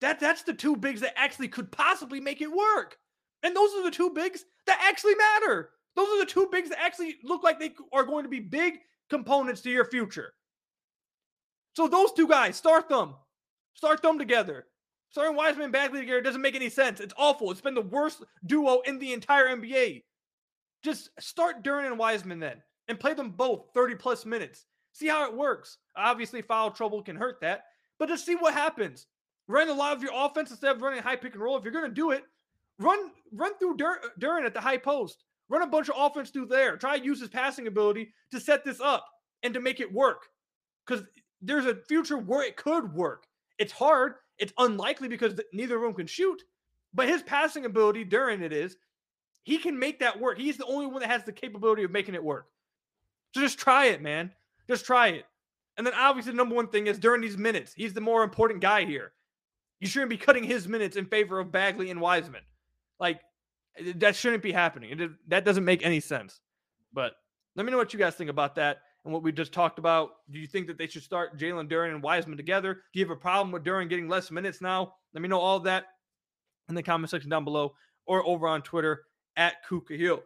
That 0.01 0.19
that's 0.19 0.43
the 0.43 0.53
two 0.53 0.75
bigs 0.75 1.01
that 1.01 1.17
actually 1.17 1.47
could 1.47 1.71
possibly 1.71 2.19
make 2.19 2.41
it 2.41 2.51
work. 2.51 2.97
And 3.43 3.55
those 3.55 3.73
are 3.73 3.83
the 3.83 3.91
two 3.91 4.11
bigs 4.11 4.45
that 4.67 4.79
actually 4.87 5.15
matter. 5.15 5.71
Those 5.95 6.09
are 6.09 6.19
the 6.19 6.31
two 6.31 6.47
bigs 6.51 6.69
that 6.69 6.81
actually 6.81 7.15
look 7.23 7.43
like 7.43 7.59
they 7.59 7.73
are 7.93 8.03
going 8.03 8.23
to 8.23 8.29
be 8.29 8.39
big 8.39 8.79
components 9.09 9.61
to 9.61 9.71
your 9.71 9.85
future. 9.85 10.33
So 11.75 11.87
those 11.87 12.11
two 12.13 12.27
guys, 12.27 12.55
start 12.55 12.89
them. 12.89 13.15
Start 13.73 14.01
them 14.01 14.17
together. 14.17 14.67
Starting 15.15 15.37
Wiseman 15.37 15.71
Bagley 15.71 16.01
together 16.01 16.19
doesn't 16.19 16.41
make 16.41 16.55
any 16.55 16.69
sense. 16.69 16.99
It's 16.99 17.13
awful. 17.17 17.49
It's 17.49 17.61
been 17.61 17.73
the 17.73 17.79
worst 17.79 18.21
duo 18.45 18.81
in 18.81 18.99
the 18.99 19.13
entire 19.13 19.47
NBA. 19.47 20.03
Just 20.83 21.09
start 21.21 21.63
Duren 21.63 21.85
and 21.85 21.97
Wiseman 21.97 22.37
then 22.37 22.61
and 22.89 22.99
play 22.99 23.13
them 23.13 23.29
both 23.29 23.67
30 23.73 23.95
plus 23.95 24.25
minutes. 24.25 24.65
See 24.91 25.07
how 25.07 25.25
it 25.25 25.33
works. 25.33 25.77
Obviously, 25.95 26.41
foul 26.41 26.69
trouble 26.69 27.01
can 27.01 27.15
hurt 27.15 27.37
that, 27.39 27.63
but 27.97 28.09
just 28.09 28.25
see 28.25 28.35
what 28.35 28.53
happens. 28.53 29.07
Run 29.47 29.69
a 29.69 29.73
lot 29.73 29.95
of 29.95 30.03
your 30.03 30.11
offense 30.13 30.51
instead 30.51 30.75
of 30.75 30.81
running 30.81 31.01
high 31.01 31.15
pick 31.15 31.31
and 31.31 31.41
roll. 31.41 31.55
If 31.55 31.63
you're 31.63 31.71
going 31.71 31.87
to 31.87 31.95
do 31.95 32.11
it, 32.11 32.25
run 32.77 32.99
run 33.31 33.57
through 33.57 33.77
Dur- 33.77 34.45
at 34.45 34.53
the 34.53 34.59
high 34.59 34.75
post. 34.75 35.23
Run 35.47 35.61
a 35.61 35.67
bunch 35.67 35.87
of 35.87 35.95
offense 35.97 36.29
through 36.29 36.47
there. 36.47 36.75
Try 36.75 36.99
to 36.99 37.05
use 37.05 37.21
his 37.21 37.29
passing 37.29 37.67
ability 37.67 38.11
to 38.31 38.39
set 38.41 38.65
this 38.65 38.81
up 38.81 39.07
and 39.43 39.53
to 39.53 39.61
make 39.61 39.79
it 39.79 39.93
work. 39.93 40.23
Because 40.85 41.05
there's 41.41 41.67
a 41.67 41.77
future 41.87 42.17
where 42.17 42.45
it 42.45 42.57
could 42.57 42.93
work. 42.93 43.23
It's 43.57 43.71
hard. 43.71 44.15
It's 44.37 44.53
unlikely 44.57 45.07
because 45.07 45.39
neither 45.53 45.75
of 45.75 45.81
them 45.81 45.93
can 45.93 46.07
shoot. 46.07 46.43
But 46.93 47.09
his 47.09 47.23
passing 47.23 47.65
ability 47.65 48.05
during 48.05 48.41
it 48.41 48.53
is, 48.53 48.77
he 49.43 49.57
can 49.57 49.77
make 49.77 49.99
that 49.99 50.19
work. 50.19 50.37
He's 50.37 50.57
the 50.57 50.65
only 50.65 50.87
one 50.87 51.01
that 51.01 51.09
has 51.09 51.23
the 51.23 51.31
capability 51.31 51.83
of 51.83 51.91
making 51.91 52.15
it 52.15 52.23
work. 52.23 52.47
So 53.33 53.41
just 53.41 53.59
try 53.59 53.87
it, 53.87 54.01
man. 54.01 54.31
Just 54.67 54.85
try 54.85 55.09
it. 55.09 55.25
And 55.77 55.85
then 55.85 55.93
obviously 55.93 56.31
the 56.31 56.37
number 56.37 56.55
one 56.55 56.67
thing 56.67 56.87
is 56.87 56.97
during 56.97 57.21
these 57.21 57.37
minutes, 57.37 57.73
he's 57.73 57.93
the 57.93 58.01
more 58.01 58.23
important 58.23 58.61
guy 58.61 58.85
here. 58.85 59.11
You 59.79 59.87
shouldn't 59.87 60.09
be 60.09 60.17
cutting 60.17 60.43
his 60.43 60.67
minutes 60.67 60.95
in 60.95 61.05
favor 61.05 61.39
of 61.39 61.51
Bagley 61.51 61.91
and 61.91 61.99
Wiseman. 61.99 62.41
Like 62.99 63.19
eh, 63.77 63.93
that 63.97 64.15
shouldn't 64.15 64.41
be 64.41 64.53
happening. 64.53 64.99
It, 64.99 65.11
that 65.27 65.45
doesn't 65.45 65.65
make 65.65 65.85
any 65.85 65.99
sense. 65.99 66.39
But 66.93 67.13
let 67.55 67.65
me 67.65 67.71
know 67.71 67.77
what 67.77 67.93
you 67.93 67.99
guys 67.99 68.15
think 68.15 68.29
about 68.29 68.55
that 68.55 68.77
and 69.05 69.13
what 69.13 69.23
we 69.23 69.31
just 69.31 69.53
talked 69.53 69.79
about. 69.79 70.09
Do 70.31 70.39
you 70.39 70.47
think 70.47 70.67
that 70.67 70.77
they 70.77 70.87
should 70.87 71.03
start 71.03 71.37
Jalen 71.37 71.69
Duren 71.69 71.91
and 71.91 72.03
Wiseman 72.03 72.37
together? 72.37 72.73
Do 72.73 72.99
you 72.99 73.05
have 73.05 73.15
a 73.15 73.19
problem 73.19 73.51
with 73.51 73.63
Duren 73.63 73.87
getting 73.87 74.09
less 74.09 74.31
minutes 74.31 74.61
now? 74.61 74.95
Let 75.13 75.21
me 75.21 75.29
know 75.29 75.39
all 75.39 75.59
that 75.61 75.85
in 76.67 76.75
the 76.75 76.83
comment 76.83 77.11
section 77.11 77.29
down 77.29 77.45
below 77.45 77.73
or 78.07 78.25
over 78.25 78.47
on 78.47 78.61
Twitter 78.61 79.03
at 79.37 79.65
Kuka 79.69 79.95
Hill. 79.95 80.21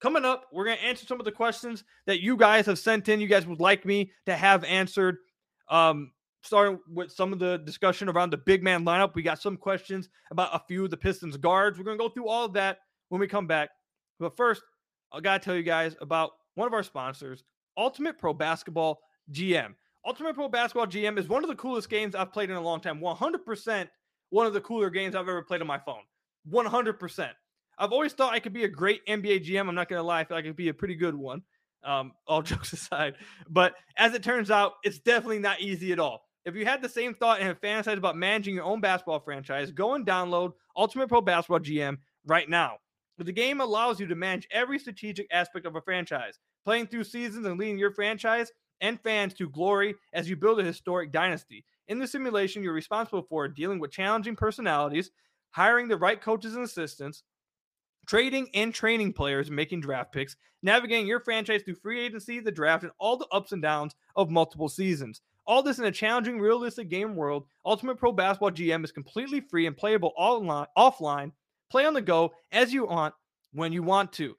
Coming 0.00 0.24
up, 0.24 0.48
we're 0.52 0.64
going 0.64 0.76
to 0.76 0.84
answer 0.84 1.06
some 1.06 1.20
of 1.20 1.24
the 1.24 1.32
questions 1.32 1.84
that 2.06 2.20
you 2.20 2.36
guys 2.36 2.66
have 2.66 2.78
sent 2.78 3.08
in. 3.08 3.20
You 3.20 3.28
guys 3.28 3.46
would 3.46 3.60
like 3.60 3.86
me 3.86 4.10
to 4.26 4.36
have 4.36 4.64
answered. 4.64 5.16
Um, 5.70 6.10
starting 6.44 6.78
with 6.92 7.10
some 7.10 7.32
of 7.32 7.38
the 7.38 7.56
discussion 7.58 8.06
around 8.08 8.30
the 8.30 8.36
big 8.36 8.62
man 8.62 8.84
lineup. 8.84 9.14
We 9.14 9.22
got 9.22 9.40
some 9.40 9.56
questions 9.56 10.10
about 10.30 10.54
a 10.54 10.62
few 10.68 10.84
of 10.84 10.90
the 10.90 10.96
Pistons 10.96 11.38
guards. 11.38 11.78
We're 11.78 11.84
going 11.84 11.96
to 11.96 12.04
go 12.04 12.10
through 12.10 12.28
all 12.28 12.44
of 12.44 12.52
that 12.52 12.80
when 13.08 13.18
we 13.18 13.26
come 13.26 13.46
back. 13.46 13.70
But 14.20 14.36
first, 14.36 14.62
I 15.10 15.20
got 15.20 15.40
to 15.40 15.44
tell 15.44 15.56
you 15.56 15.62
guys 15.62 15.96
about 16.02 16.32
one 16.54 16.66
of 16.66 16.74
our 16.74 16.82
sponsors, 16.82 17.44
Ultimate 17.76 18.18
Pro 18.18 18.32
Basketball 18.32 19.00
GM. 19.32 19.74
Ultimate 20.06 20.34
Pro 20.34 20.48
Basketball 20.48 20.86
GM 20.86 21.18
is 21.18 21.28
one 21.28 21.42
of 21.42 21.48
the 21.48 21.56
coolest 21.56 21.88
games 21.88 22.14
I've 22.14 22.32
played 22.32 22.50
in 22.50 22.56
a 22.56 22.60
long 22.60 22.80
time. 22.80 23.00
100% 23.00 23.88
one 24.30 24.46
of 24.46 24.52
the 24.52 24.60
cooler 24.60 24.90
games 24.90 25.14
I've 25.14 25.28
ever 25.28 25.42
played 25.42 25.60
on 25.60 25.66
my 25.66 25.78
phone. 25.78 26.02
100%. 26.50 27.30
I've 27.78 27.92
always 27.92 28.12
thought 28.12 28.32
I 28.32 28.40
could 28.40 28.52
be 28.52 28.64
a 28.64 28.68
great 28.68 29.04
NBA 29.06 29.46
GM. 29.46 29.68
I'm 29.68 29.74
not 29.74 29.88
going 29.88 30.00
to 30.00 30.02
lie. 30.02 30.20
I 30.20 30.24
feel 30.24 30.36
like 30.36 30.44
I 30.44 30.48
could 30.48 30.56
be 30.56 30.68
a 30.68 30.74
pretty 30.74 30.96
good 30.96 31.14
one. 31.14 31.42
Um, 31.84 32.12
all 32.26 32.42
jokes 32.42 32.72
aside. 32.72 33.14
But 33.48 33.74
as 33.96 34.14
it 34.14 34.22
turns 34.22 34.50
out, 34.50 34.74
it's 34.82 34.98
definitely 34.98 35.38
not 35.38 35.60
easy 35.60 35.92
at 35.92 36.00
all. 36.00 36.24
If 36.44 36.54
you 36.56 36.66
had 36.66 36.82
the 36.82 36.88
same 36.88 37.14
thought 37.14 37.38
and 37.38 37.48
have 37.48 37.60
fantasized 37.60 37.96
about 37.96 38.16
managing 38.16 38.56
your 38.56 38.64
own 38.64 38.80
basketball 38.80 39.20
franchise, 39.20 39.70
go 39.70 39.94
and 39.94 40.04
download 40.04 40.52
Ultimate 40.76 41.08
Pro 41.08 41.22
Basketball 41.22 41.60
GM 41.60 41.98
right 42.26 42.48
now. 42.48 42.78
The 43.18 43.32
game 43.32 43.60
allows 43.60 44.00
you 44.00 44.06
to 44.06 44.14
manage 44.14 44.48
every 44.50 44.78
strategic 44.78 45.28
aspect 45.32 45.66
of 45.66 45.76
a 45.76 45.80
franchise 45.80 46.38
playing 46.64 46.88
through 46.88 47.04
seasons 47.04 47.46
and 47.46 47.58
leading 47.58 47.78
your 47.78 47.92
franchise 47.92 48.50
and 48.80 49.00
fans 49.00 49.34
to 49.34 49.48
glory 49.48 49.94
as 50.12 50.28
you 50.28 50.36
build 50.36 50.58
a 50.58 50.64
historic 50.64 51.12
dynasty. 51.12 51.64
In 51.88 51.98
the 51.98 52.06
simulation, 52.06 52.62
you're 52.62 52.72
responsible 52.72 53.22
for 53.22 53.46
dealing 53.46 53.78
with 53.78 53.92
challenging 53.92 54.34
personalities, 54.34 55.10
hiring 55.50 55.88
the 55.88 55.96
right 55.96 56.20
coaches 56.20 56.54
and 56.54 56.64
assistants, 56.64 57.22
trading 58.06 58.48
and 58.54 58.74
training 58.74 59.12
players, 59.12 59.50
making 59.50 59.80
draft 59.80 60.12
picks, 60.12 60.36
navigating 60.62 61.06
your 61.06 61.20
franchise 61.20 61.62
through 61.62 61.76
free 61.76 62.00
agency, 62.00 62.40
the 62.40 62.50
draft, 62.50 62.82
and 62.82 62.92
all 62.98 63.16
the 63.16 63.28
ups 63.30 63.52
and 63.52 63.62
downs 63.62 63.94
of 64.16 64.30
multiple 64.30 64.68
seasons. 64.68 65.20
All 65.46 65.62
this 65.62 65.78
in 65.78 65.84
a 65.84 65.92
challenging, 65.92 66.40
realistic 66.40 66.88
game 66.88 67.14
world. 67.16 67.44
Ultimate 67.66 67.98
Pro 67.98 68.12
Basketball 68.12 68.50
GM 68.50 68.82
is 68.82 68.92
completely 68.92 69.40
free 69.40 69.66
and 69.66 69.76
playable 69.76 70.12
online, 70.16 70.66
offline. 70.76 71.32
Play 71.74 71.86
on 71.86 71.94
the 71.94 72.00
go 72.00 72.32
as 72.52 72.72
you 72.72 72.86
want 72.86 73.14
when 73.52 73.72
you 73.72 73.82
want 73.82 74.12
to. 74.12 74.36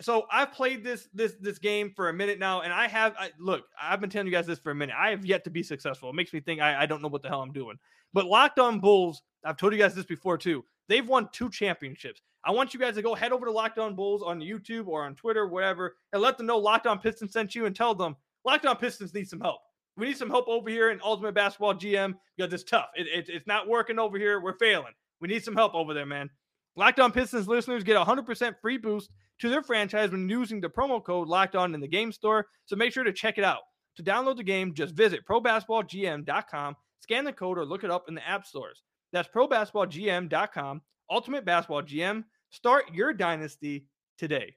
so 0.00 0.24
I've 0.32 0.50
played 0.50 0.82
this 0.82 1.06
this 1.12 1.34
this 1.38 1.58
game 1.58 1.92
for 1.94 2.08
a 2.08 2.12
minute 2.14 2.38
now, 2.38 2.62
and 2.62 2.72
I 2.72 2.88
have 2.88 3.14
I, 3.18 3.32
look. 3.38 3.66
I've 3.78 4.00
been 4.00 4.08
telling 4.08 4.28
you 4.28 4.32
guys 4.32 4.46
this 4.46 4.58
for 4.58 4.70
a 4.70 4.74
minute. 4.74 4.96
I 4.98 5.10
have 5.10 5.26
yet 5.26 5.44
to 5.44 5.50
be 5.50 5.62
successful. 5.62 6.08
It 6.08 6.14
makes 6.14 6.32
me 6.32 6.40
think 6.40 6.62
I, 6.62 6.84
I 6.84 6.86
don't 6.86 7.02
know 7.02 7.08
what 7.08 7.20
the 7.20 7.28
hell 7.28 7.42
I'm 7.42 7.52
doing. 7.52 7.76
But 8.14 8.24
Locked 8.24 8.58
On 8.60 8.80
Bulls, 8.80 9.20
I've 9.44 9.58
told 9.58 9.74
you 9.74 9.78
guys 9.78 9.94
this 9.94 10.06
before 10.06 10.38
too. 10.38 10.64
They've 10.88 11.06
won 11.06 11.28
two 11.34 11.50
championships. 11.50 12.22
I 12.42 12.50
want 12.52 12.72
you 12.72 12.80
guys 12.80 12.94
to 12.94 13.02
go 13.02 13.14
head 13.14 13.32
over 13.32 13.44
to 13.44 13.52
Locked 13.52 13.78
On 13.78 13.94
Bulls 13.94 14.22
on 14.22 14.40
YouTube 14.40 14.86
or 14.86 15.04
on 15.04 15.16
Twitter, 15.16 15.48
whatever, 15.48 15.96
and 16.14 16.22
let 16.22 16.38
them 16.38 16.46
know 16.46 16.56
Locked 16.56 16.86
On 16.86 16.98
Pistons 16.98 17.34
sent 17.34 17.54
you, 17.54 17.66
and 17.66 17.76
tell 17.76 17.94
them 17.94 18.16
Locked 18.46 18.64
On 18.64 18.74
Pistons 18.74 19.12
need 19.12 19.28
some 19.28 19.42
help. 19.42 19.60
We 19.98 20.06
need 20.06 20.16
some 20.16 20.30
help 20.30 20.48
over 20.48 20.70
here 20.70 20.92
in 20.92 21.00
Ultimate 21.04 21.34
Basketball 21.34 21.74
GM 21.74 22.14
because 22.38 22.54
it's 22.54 22.64
tough. 22.64 22.88
It, 22.96 23.06
it, 23.06 23.28
it's 23.28 23.46
not 23.46 23.68
working 23.68 23.98
over 23.98 24.16
here. 24.16 24.40
We're 24.40 24.56
failing. 24.56 24.94
We 25.20 25.28
need 25.28 25.44
some 25.44 25.56
help 25.56 25.74
over 25.74 25.94
there, 25.94 26.06
man. 26.06 26.30
Locked 26.78 27.00
On 27.00 27.10
Pistons 27.10 27.48
listeners 27.48 27.82
get 27.82 27.96
a 27.96 28.04
100% 28.04 28.54
free 28.62 28.76
boost 28.78 29.10
to 29.40 29.48
their 29.50 29.64
franchise 29.64 30.12
when 30.12 30.28
using 30.28 30.60
the 30.60 30.68
promo 30.68 31.02
code 31.02 31.26
Locked 31.26 31.56
On 31.56 31.74
in 31.74 31.80
the 31.80 31.88
game 31.88 32.12
store. 32.12 32.46
So 32.66 32.76
make 32.76 32.92
sure 32.92 33.02
to 33.02 33.12
check 33.12 33.36
it 33.36 33.42
out. 33.42 33.62
To 33.96 34.04
download 34.04 34.36
the 34.36 34.44
game, 34.44 34.72
just 34.72 34.94
visit 34.94 35.26
probasketballgm.com, 35.28 36.76
scan 37.00 37.24
the 37.24 37.32
code, 37.32 37.58
or 37.58 37.64
look 37.64 37.82
it 37.82 37.90
up 37.90 38.04
in 38.06 38.14
the 38.14 38.26
app 38.26 38.46
stores. 38.46 38.84
That's 39.12 39.28
probasketballgm.com, 39.28 40.82
Ultimate 41.10 41.44
Basketball 41.44 41.82
GM. 41.82 42.22
Start 42.50 42.84
your 42.94 43.12
dynasty 43.12 43.86
today. 44.16 44.54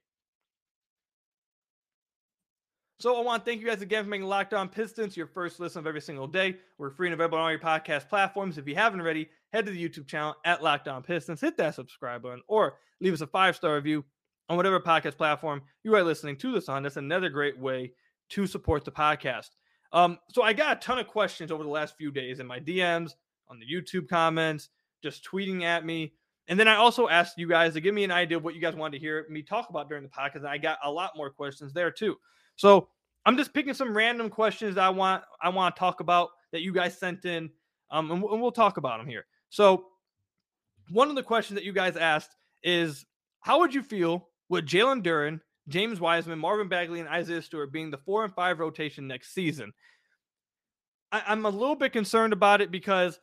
So 2.99 3.17
I 3.17 3.21
want 3.21 3.43
to 3.43 3.49
thank 3.49 3.61
you 3.61 3.67
guys 3.67 3.81
again 3.81 4.03
for 4.03 4.11
making 4.11 4.27
Locked 4.27 4.53
On 4.53 4.69
Pistons 4.69 5.17
your 5.17 5.25
first 5.25 5.59
listen 5.59 5.79
of 5.79 5.87
every 5.87 6.01
single 6.01 6.27
day. 6.27 6.57
We're 6.77 6.91
free 6.91 7.07
and 7.07 7.15
available 7.15 7.39
on 7.39 7.45
all 7.45 7.49
your 7.49 7.59
podcast 7.59 8.09
platforms. 8.09 8.59
If 8.59 8.67
you 8.67 8.75
haven't 8.75 9.01
already, 9.01 9.27
head 9.51 9.65
to 9.65 9.71
the 9.71 9.89
YouTube 9.89 10.07
channel 10.07 10.35
at 10.45 10.63
Locked 10.63 10.87
On 10.87 11.03
Pistons, 11.03 11.41
hit 11.41 11.57
that 11.57 11.75
subscribe 11.75 12.23
button, 12.23 12.41
or 12.47 12.77
leave 12.99 13.13
us 13.13 13.21
a 13.21 13.27
five 13.27 13.55
star 13.55 13.75
review 13.75 14.03
on 14.49 14.57
whatever 14.57 14.79
podcast 14.79 15.17
platform 15.17 15.61
you 15.83 15.95
are 15.95 16.03
listening 16.03 16.35
to 16.37 16.51
this 16.51 16.69
on. 16.69 16.83
That's 16.83 16.97
another 16.97 17.29
great 17.29 17.57
way 17.57 17.93
to 18.29 18.47
support 18.47 18.85
the 18.85 18.91
podcast. 18.91 19.49
Um, 19.93 20.17
so 20.29 20.41
I 20.41 20.53
got 20.53 20.77
a 20.77 20.79
ton 20.79 20.99
of 20.99 21.07
questions 21.07 21.51
over 21.51 21.63
the 21.63 21.69
last 21.69 21.97
few 21.97 22.11
days 22.11 22.39
in 22.39 22.47
my 22.47 22.59
DMs, 22.59 23.11
on 23.49 23.59
the 23.59 23.65
YouTube 23.65 24.07
comments, 24.07 24.69
just 25.03 25.25
tweeting 25.25 25.63
at 25.63 25.85
me. 25.85 26.13
And 26.47 26.59
then 26.59 26.67
I 26.67 26.75
also 26.75 27.07
asked 27.07 27.37
you 27.37 27.47
guys 27.47 27.73
to 27.73 27.81
give 27.81 27.93
me 27.93 28.03
an 28.03 28.11
idea 28.11 28.37
of 28.37 28.43
what 28.43 28.55
you 28.55 28.61
guys 28.61 28.75
wanted 28.75 28.97
to 28.97 28.99
hear 28.99 29.25
me 29.29 29.41
talk 29.41 29.69
about 29.69 29.89
during 29.89 30.03
the 30.03 30.09
podcast. 30.09 30.37
And 30.37 30.47
I 30.47 30.57
got 30.57 30.79
a 30.83 30.91
lot 30.91 31.11
more 31.15 31.29
questions 31.29 31.73
there 31.73 31.91
too. 31.91 32.15
So 32.55 32.87
I'm 33.25 33.37
just 33.37 33.53
picking 33.53 33.73
some 33.73 33.95
random 33.95 34.29
questions 34.29 34.77
I 34.77 34.89
want 34.89 35.23
I 35.41 35.49
want 35.49 35.75
to 35.75 35.79
talk 35.79 35.99
about 35.99 36.29
that 36.51 36.61
you 36.61 36.73
guys 36.73 36.97
sent 36.97 37.25
in, 37.25 37.49
um, 37.91 38.11
and, 38.11 38.23
and 38.23 38.41
we'll 38.41 38.51
talk 38.51 38.77
about 38.77 38.99
them 38.99 39.07
here. 39.07 39.25
So 39.51 39.85
one 40.89 41.09
of 41.09 41.15
the 41.15 41.23
questions 41.23 41.55
that 41.55 41.65
you 41.65 41.73
guys 41.73 41.97
asked 41.97 42.35
is, 42.63 43.05
how 43.41 43.59
would 43.59 43.75
you 43.75 43.83
feel 43.83 44.29
with 44.49 44.65
Jalen 44.65 45.03
Duren, 45.03 45.41
James 45.67 45.99
Wiseman, 45.99 46.39
Marvin 46.39 46.69
Bagley, 46.69 47.01
and 47.01 47.09
Isaiah 47.09 47.41
Stewart 47.41 47.71
being 47.71 47.91
the 47.91 47.97
four 47.97 48.23
and 48.23 48.33
five 48.33 48.59
rotation 48.59 49.07
next 49.07 49.33
season? 49.33 49.73
I, 51.11 51.21
I'm 51.27 51.45
a 51.45 51.49
little 51.49 51.75
bit 51.75 51.91
concerned 51.91 52.31
about 52.31 52.61
it 52.61 52.71
because 52.71 53.19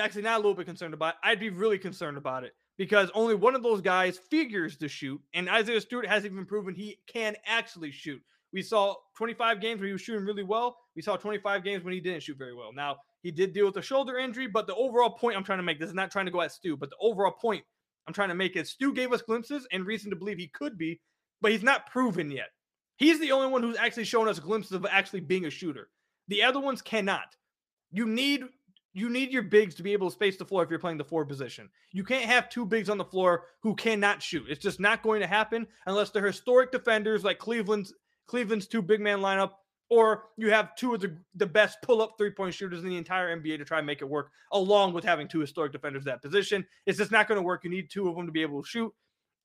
actually 0.00 0.22
not 0.22 0.36
a 0.36 0.38
little 0.38 0.54
bit 0.54 0.66
concerned 0.66 0.94
about 0.94 1.14
it. 1.14 1.20
I'd 1.22 1.40
be 1.40 1.50
really 1.50 1.78
concerned 1.78 2.16
about 2.16 2.44
it 2.44 2.52
because 2.78 3.10
only 3.14 3.34
one 3.34 3.54
of 3.54 3.62
those 3.62 3.82
guys 3.82 4.18
figures 4.18 4.78
to 4.78 4.88
shoot, 4.88 5.20
and 5.34 5.48
Isaiah 5.48 5.80
Stewart 5.80 6.06
hasn't 6.06 6.32
even 6.32 6.46
proven 6.46 6.74
he 6.74 6.98
can 7.06 7.36
actually 7.46 7.90
shoot. 7.90 8.22
We 8.52 8.62
saw 8.62 8.94
25 9.18 9.60
games 9.60 9.80
where 9.80 9.88
he 9.88 9.92
was 9.92 10.00
shooting 10.00 10.24
really 10.24 10.42
well. 10.42 10.78
We 10.94 11.02
saw 11.02 11.16
25 11.16 11.62
games 11.62 11.84
when 11.84 11.92
he 11.92 12.00
didn't 12.00 12.22
shoot 12.22 12.38
very 12.38 12.54
well. 12.54 12.72
Now, 12.74 12.96
he 13.26 13.32
did 13.32 13.52
deal 13.52 13.66
with 13.66 13.76
a 13.76 13.82
shoulder 13.82 14.18
injury, 14.18 14.46
but 14.46 14.68
the 14.68 14.74
overall 14.76 15.10
point 15.10 15.36
I'm 15.36 15.42
trying 15.42 15.58
to 15.58 15.64
make, 15.64 15.80
this 15.80 15.88
is 15.88 15.96
not 15.96 16.12
trying 16.12 16.26
to 16.26 16.30
go 16.30 16.42
at 16.42 16.52
Stu, 16.52 16.76
but 16.76 16.90
the 16.90 16.96
overall 17.00 17.32
point 17.32 17.64
I'm 18.06 18.14
trying 18.14 18.28
to 18.28 18.36
make 18.36 18.54
is 18.54 18.70
Stu 18.70 18.94
gave 18.94 19.12
us 19.12 19.20
glimpses 19.20 19.66
and 19.72 19.84
reason 19.84 20.10
to 20.10 20.16
believe 20.16 20.38
he 20.38 20.46
could 20.46 20.78
be, 20.78 21.00
but 21.40 21.50
he's 21.50 21.64
not 21.64 21.90
proven 21.90 22.30
yet. 22.30 22.50
He's 22.98 23.18
the 23.18 23.32
only 23.32 23.48
one 23.48 23.64
who's 23.64 23.78
actually 23.78 24.04
shown 24.04 24.28
us 24.28 24.38
glimpses 24.38 24.74
of 24.74 24.86
actually 24.88 25.22
being 25.22 25.44
a 25.44 25.50
shooter. 25.50 25.88
The 26.28 26.44
other 26.44 26.60
ones 26.60 26.80
cannot. 26.80 27.34
You 27.90 28.06
need 28.06 28.44
you 28.92 29.10
need 29.10 29.32
your 29.32 29.42
bigs 29.42 29.74
to 29.74 29.82
be 29.82 29.92
able 29.92 30.08
to 30.08 30.14
space 30.14 30.36
the 30.36 30.44
floor 30.44 30.62
if 30.62 30.70
you're 30.70 30.78
playing 30.78 30.98
the 30.98 31.04
four 31.04 31.26
position. 31.26 31.68
You 31.90 32.04
can't 32.04 32.26
have 32.26 32.48
two 32.48 32.64
bigs 32.64 32.88
on 32.88 32.96
the 32.96 33.04
floor 33.04 33.46
who 33.60 33.74
cannot 33.74 34.22
shoot. 34.22 34.46
It's 34.48 34.62
just 34.62 34.78
not 34.78 35.02
going 35.02 35.20
to 35.20 35.26
happen 35.26 35.66
unless 35.86 36.10
they're 36.10 36.24
historic 36.24 36.70
defenders 36.70 37.24
like 37.24 37.40
Cleveland's 37.40 37.92
Cleveland's 38.28 38.68
two 38.68 38.82
big 38.82 39.00
man 39.00 39.18
lineup, 39.18 39.50
or 39.88 40.24
you 40.36 40.50
have 40.50 40.74
two 40.74 40.94
of 40.94 41.00
the, 41.00 41.16
the 41.34 41.46
best 41.46 41.78
pull 41.82 42.02
up 42.02 42.14
three 42.18 42.30
point 42.30 42.54
shooters 42.54 42.82
in 42.82 42.88
the 42.88 42.96
entire 42.96 43.36
NBA 43.36 43.58
to 43.58 43.64
try 43.64 43.78
and 43.78 43.86
make 43.86 44.02
it 44.02 44.08
work, 44.08 44.30
along 44.52 44.92
with 44.92 45.04
having 45.04 45.28
two 45.28 45.40
historic 45.40 45.72
defenders 45.72 46.04
that 46.04 46.22
position. 46.22 46.66
It's 46.86 46.98
just 46.98 47.12
not 47.12 47.28
going 47.28 47.36
to 47.36 47.42
work. 47.42 47.64
You 47.64 47.70
need 47.70 47.90
two 47.90 48.08
of 48.08 48.16
them 48.16 48.26
to 48.26 48.32
be 48.32 48.42
able 48.42 48.62
to 48.62 48.68
shoot. 48.68 48.92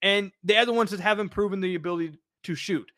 And 0.02 0.32
the 0.44 0.58
other 0.58 0.74
ones 0.74 0.90
just 0.90 1.04
haven't 1.04 1.30
proven 1.30 1.60
the 1.60 1.76
ability 1.76 2.18
to 2.44 2.56
shoot. 2.56 2.92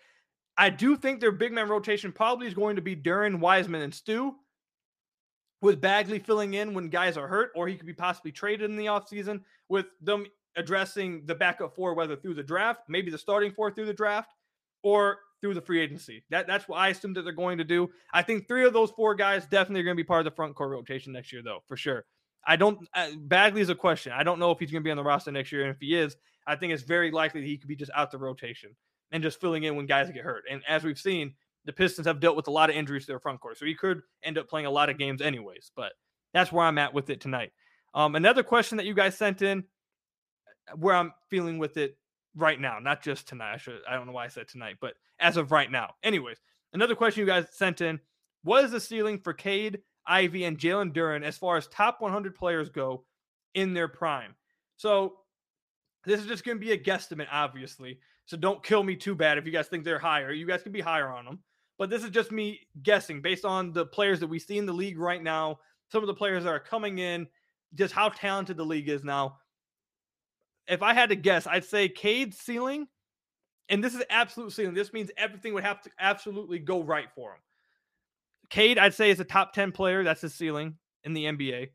I 0.58 0.70
do 0.70 0.96
think 0.96 1.20
their 1.20 1.32
big 1.32 1.52
man 1.52 1.68
rotation 1.68 2.12
probably 2.12 2.48
is 2.48 2.54
going 2.54 2.76
to 2.76 2.82
be 2.82 2.96
Duren, 2.96 3.40
Wiseman, 3.40 3.82
and 3.82 3.94
Stu, 3.94 4.36
with 5.62 5.82
Bagley 5.82 6.20
filling 6.20 6.54
in 6.54 6.74
when 6.74 6.90
guys 6.90 7.18
are 7.18 7.28
hurt, 7.28 7.52
or 7.56 7.68
he 7.68 7.76
could 7.76 7.88
be 7.88 7.94
possibly 7.94 8.32
traded 8.32 8.70
in 8.70 8.78
the 8.78 8.86
offseason 8.86 9.42
with 9.70 9.88
them 10.02 10.26
addressing 10.56 11.26
the 11.26 11.34
backup 11.36 11.76
four, 11.76 11.94
whether 11.94 12.16
through 12.16 12.36
the 12.36 12.44
draft, 12.44 12.82
maybe 12.88 13.10
the 13.10 13.18
starting 13.18 13.52
four 13.52 13.72
through 13.72 13.86
the 13.86 13.94
draft, 13.94 14.32
or 14.84 15.20
through 15.44 15.54
the 15.54 15.62
free 15.62 15.82
agency. 15.82 16.24
That 16.30 16.48
that's 16.48 16.70
what 16.70 16.78
I 16.78 16.88
assume 16.88 17.14
that 17.16 17.24
they're 17.24 17.34
going 17.34 17.58
to 17.58 17.66
do. 17.66 17.90
I 18.14 18.22
think 18.22 18.48
three 18.48 18.66
of 18.66 18.72
those 18.72 18.92
four 18.92 19.14
guys 19.14 19.46
definitely 19.46 19.82
are 19.82 19.84
going 19.84 19.98
to 19.98 20.02
be 20.02 20.08
part 20.08 20.26
of 20.26 20.26
the 20.26 20.36
front 20.36 20.56
court 20.56 20.72
rotation 20.72 21.12
next 21.12 21.34
year, 21.34 21.42
though, 21.44 21.60
for 21.68 21.76
sure. 21.76 22.06
I 22.48 22.56
don't. 22.56 22.88
Uh, 22.94 23.10
Bagley 23.18 23.60
is 23.60 23.68
a 23.68 23.76
question. 23.76 24.14
I 24.14 24.24
don't 24.24 24.40
know 24.40 24.52
if 24.52 24.60
he's 24.60 24.72
going 24.72 24.82
to 24.82 24.86
be 24.86 24.92
on 24.92 24.96
the 24.96 25.04
roster 25.04 25.34
next 25.34 25.52
year, 25.52 25.64
and 25.64 25.72
if 25.72 25.82
he 25.82 25.96
is, 25.96 26.16
I 26.48 26.56
think 26.56 26.72
it's 26.72 26.84
very 26.84 27.12
likely 27.12 27.42
that 27.42 27.48
he 27.48 27.58
could 27.58 27.68
be 27.68 27.76
just 27.76 27.92
out 27.94 28.10
the 28.10 28.18
rotation 28.18 28.74
and 29.12 29.22
just 29.22 29.42
filling 29.42 29.64
in 29.64 29.76
when 29.76 29.86
guys 29.86 30.10
get 30.12 30.24
hurt. 30.24 30.46
And 30.50 30.62
as 30.66 30.86
we've 30.86 30.98
seen, 30.98 31.34
the 31.66 31.74
Pistons 31.74 32.08
have 32.08 32.22
dealt 32.22 32.38
with 32.38 32.48
a 32.48 32.52
lot 32.52 32.70
of 32.70 32.78
injuries 32.78 33.04
to 33.04 33.12
their 33.12 33.20
front 33.20 33.42
court, 33.42 33.58
so 33.58 33.66
he 33.66 33.76
could 33.76 34.02
end 34.24 34.38
up 34.38 34.48
playing 34.48 34.66
a 34.66 34.72
lot 34.72 34.90
of 34.90 34.98
games 34.98 35.22
anyways. 35.22 35.72
But 35.76 35.92
that's 36.34 36.54
where 36.54 36.66
I'm 36.66 36.78
at 36.78 36.94
with 36.94 37.10
it 37.10 37.20
tonight. 37.20 37.52
Um, 37.94 38.16
another 38.16 38.44
question 38.44 38.78
that 38.78 38.86
you 38.86 38.94
guys 38.94 39.18
sent 39.18 39.42
in, 39.42 39.66
where 40.78 40.96
I'm 40.96 41.12
feeling 41.30 41.58
with 41.58 41.76
it 41.76 41.98
right 42.36 42.60
now, 42.60 42.80
not 42.80 43.04
just 43.04 43.28
tonight. 43.28 43.54
I 43.54 43.58
should 43.58 43.80
I 43.90 43.96
don't 43.96 44.08
know 44.08 44.14
why 44.14 44.26
I 44.26 44.30
said 44.30 44.48
tonight, 44.48 44.78
but 44.82 44.94
as 45.20 45.38
of 45.38 45.52
right 45.52 45.72
now. 45.72 45.96
Anyways, 46.04 46.38
another 46.74 46.96
question 46.96 47.22
you 47.22 47.28
guys 47.28 47.46
sent 47.52 47.82
in: 47.82 48.00
What 48.44 48.64
is 48.66 48.72
the 48.72 48.80
ceiling 48.80 49.20
for 49.20 49.34
Cade, 49.34 49.80
Ivey, 50.08 50.46
and 50.46 50.58
Jalen 50.58 50.94
Duren 50.94 51.24
as 51.24 51.38
far 51.38 51.58
as 51.58 51.68
top 51.68 52.02
100 52.02 52.36
players 52.36 52.70
go 52.70 53.06
in 53.54 53.74
their 53.74 53.88
prime? 53.88 54.36
So 54.78 55.14
this 56.06 56.20
is 56.20 56.26
just 56.26 56.44
going 56.44 56.58
to 56.58 56.66
be 56.66 56.72
a 56.72 56.78
guesstimate, 56.78 57.28
obviously. 57.32 58.00
So 58.26 58.38
don't 58.38 58.64
kill 58.64 58.84
me 58.84 58.96
too 58.96 59.16
bad 59.16 59.38
if 59.38 59.46
you 59.46 59.52
guys 59.52 59.68
think 59.68 59.84
they're 59.84 60.00
higher. 60.00 60.32
You 60.32 60.48
guys 60.48 60.64
can 60.64 60.72
be 60.72 60.82
higher 60.82 61.10
on 61.10 61.26
them. 61.26 61.40
But 61.78 61.90
this 61.90 62.04
is 62.04 62.10
just 62.10 62.32
me 62.32 62.60
guessing 62.84 63.22
based 63.22 63.46
on 63.46 63.74
the 63.74 63.86
players 63.86 64.20
that 64.20 64.28
we 64.28 64.40
see 64.40 64.58
in 64.58 64.66
the 64.66 64.74
league 64.74 65.00
right 65.00 65.22
now, 65.22 65.60
some 65.92 66.02
of 66.02 66.08
the 66.08 66.14
players 66.14 66.44
that 66.44 66.50
are 66.50 66.60
coming 66.60 67.00
in, 67.00 67.28
just 67.76 67.94
how 67.94 68.10
talented 68.10 68.58
the 68.58 68.66
league 68.66 68.90
is 68.90 69.04
now 69.04 69.38
if 70.68 70.82
I 70.82 70.94
had 70.94 71.10
to 71.10 71.16
guess, 71.16 71.48
I'd 71.48 71.66
say 71.66 71.90
Cade's 71.90 72.38
ceiling, 72.38 72.88
and 73.70 73.84
this 73.84 73.96
is 73.96 74.04
absolute 74.10 74.52
ceiling. 74.52 74.74
This 74.74 74.94
means 74.94 75.12
everything 75.18 75.54
would 75.54 75.64
have 75.64 75.82
to 75.82 75.90
absolutely 76.00 76.60
go 76.60 76.82
right 76.82 77.08
for 77.16 77.32
him. 77.32 77.40
Cade, 78.50 78.78
I'd 78.78 78.94
say, 78.94 79.10
is 79.10 79.20
a 79.20 79.26
top 79.26 79.54
10 79.54 79.72
player. 79.72 80.04
That's 80.04 80.22
his 80.22 80.34
ceiling 80.34 80.76
in 81.04 81.14
the 81.14 81.26
NBA. 81.26 81.70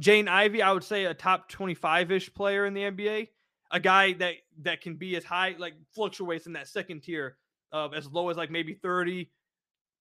Jaden 0.00 0.28
Ivey, 0.28 0.62
I 0.62 0.72
would 0.72 0.84
say 0.84 1.04
a 1.04 1.14
top 1.14 1.48
25 1.48 2.10
ish 2.10 2.32
player 2.32 2.66
in 2.66 2.74
the 2.74 2.82
NBA. 2.82 3.28
A 3.70 3.80
guy 3.80 4.12
that 4.14 4.34
that 4.62 4.80
can 4.80 4.96
be 4.96 5.16
as 5.16 5.24
high, 5.24 5.54
like 5.58 5.74
fluctuates 5.94 6.46
in 6.46 6.52
that 6.54 6.68
second 6.68 7.02
tier 7.02 7.36
of 7.70 7.94
as 7.94 8.06
low 8.06 8.28
as 8.28 8.36
like 8.36 8.50
maybe 8.50 8.74
30 8.74 9.30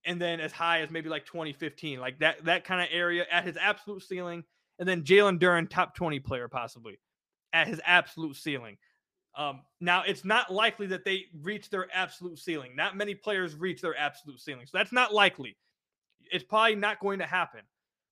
and 0.05 0.21
then 0.21 0.39
as 0.41 0.51
high 0.51 0.81
as 0.81 0.89
maybe 0.89 1.09
like 1.09 1.25
2015, 1.25 1.99
like 1.99 2.19
that 2.19 2.43
that 2.45 2.65
kind 2.65 2.81
of 2.81 2.87
area 2.91 3.25
at 3.31 3.45
his 3.45 3.57
absolute 3.57 4.03
ceiling. 4.03 4.43
And 4.79 4.87
then 4.87 5.03
Jalen 5.03 5.39
Duren, 5.39 5.69
top 5.69 5.95
20 5.95 6.19
player 6.19 6.47
possibly 6.47 6.99
at 7.53 7.67
his 7.67 7.81
absolute 7.85 8.35
ceiling. 8.35 8.77
Um, 9.37 9.61
now, 9.79 10.03
it's 10.05 10.25
not 10.25 10.51
likely 10.51 10.87
that 10.87 11.05
they 11.05 11.25
reach 11.41 11.69
their 11.69 11.87
absolute 11.93 12.37
ceiling. 12.37 12.75
Not 12.75 12.97
many 12.97 13.15
players 13.15 13.55
reach 13.55 13.81
their 13.81 13.97
absolute 13.97 14.39
ceiling. 14.39 14.65
So 14.65 14.77
that's 14.77 14.91
not 14.91 15.13
likely. 15.13 15.57
It's 16.31 16.43
probably 16.43 16.75
not 16.75 16.99
going 16.99 17.19
to 17.19 17.25
happen. 17.25 17.61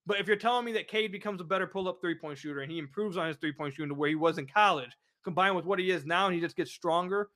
But 0.06 0.20
if 0.20 0.28
you're 0.28 0.38
telling 0.38 0.66
me 0.66 0.72
that 0.74 0.88
Cade 0.88 1.12
becomes 1.12 1.42
a 1.42 1.44
better 1.44 1.68
pull 1.68 1.88
up 1.88 2.00
three 2.02 2.16
point 2.16 2.38
shooter 2.38 2.62
and 2.62 2.72
he 2.72 2.80
improves 2.80 3.18
on 3.18 3.28
his 3.28 3.38
three 3.38 3.52
point 3.52 3.74
shooting 3.76 3.90
to 3.90 3.96
where 3.96 4.10
he 4.10 4.16
was 4.16 4.38
in 4.38 4.48
college, 4.48 4.92
combined 5.24 5.56
with 5.56 5.66
what 5.66 5.80
he 5.80 5.92
is 5.92 6.06
now, 6.06 6.26
and 6.26 6.34
he 6.34 6.42
just 6.42 6.56
gets 6.56 6.72
stronger, 6.72 7.30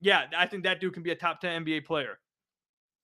yeah, 0.00 0.24
I 0.36 0.46
think 0.46 0.62
that 0.64 0.80
dude 0.80 0.94
can 0.94 1.02
be 1.02 1.10
a 1.10 1.16
top 1.16 1.40
10 1.40 1.64
NBA 1.64 1.84
player. 1.84 2.18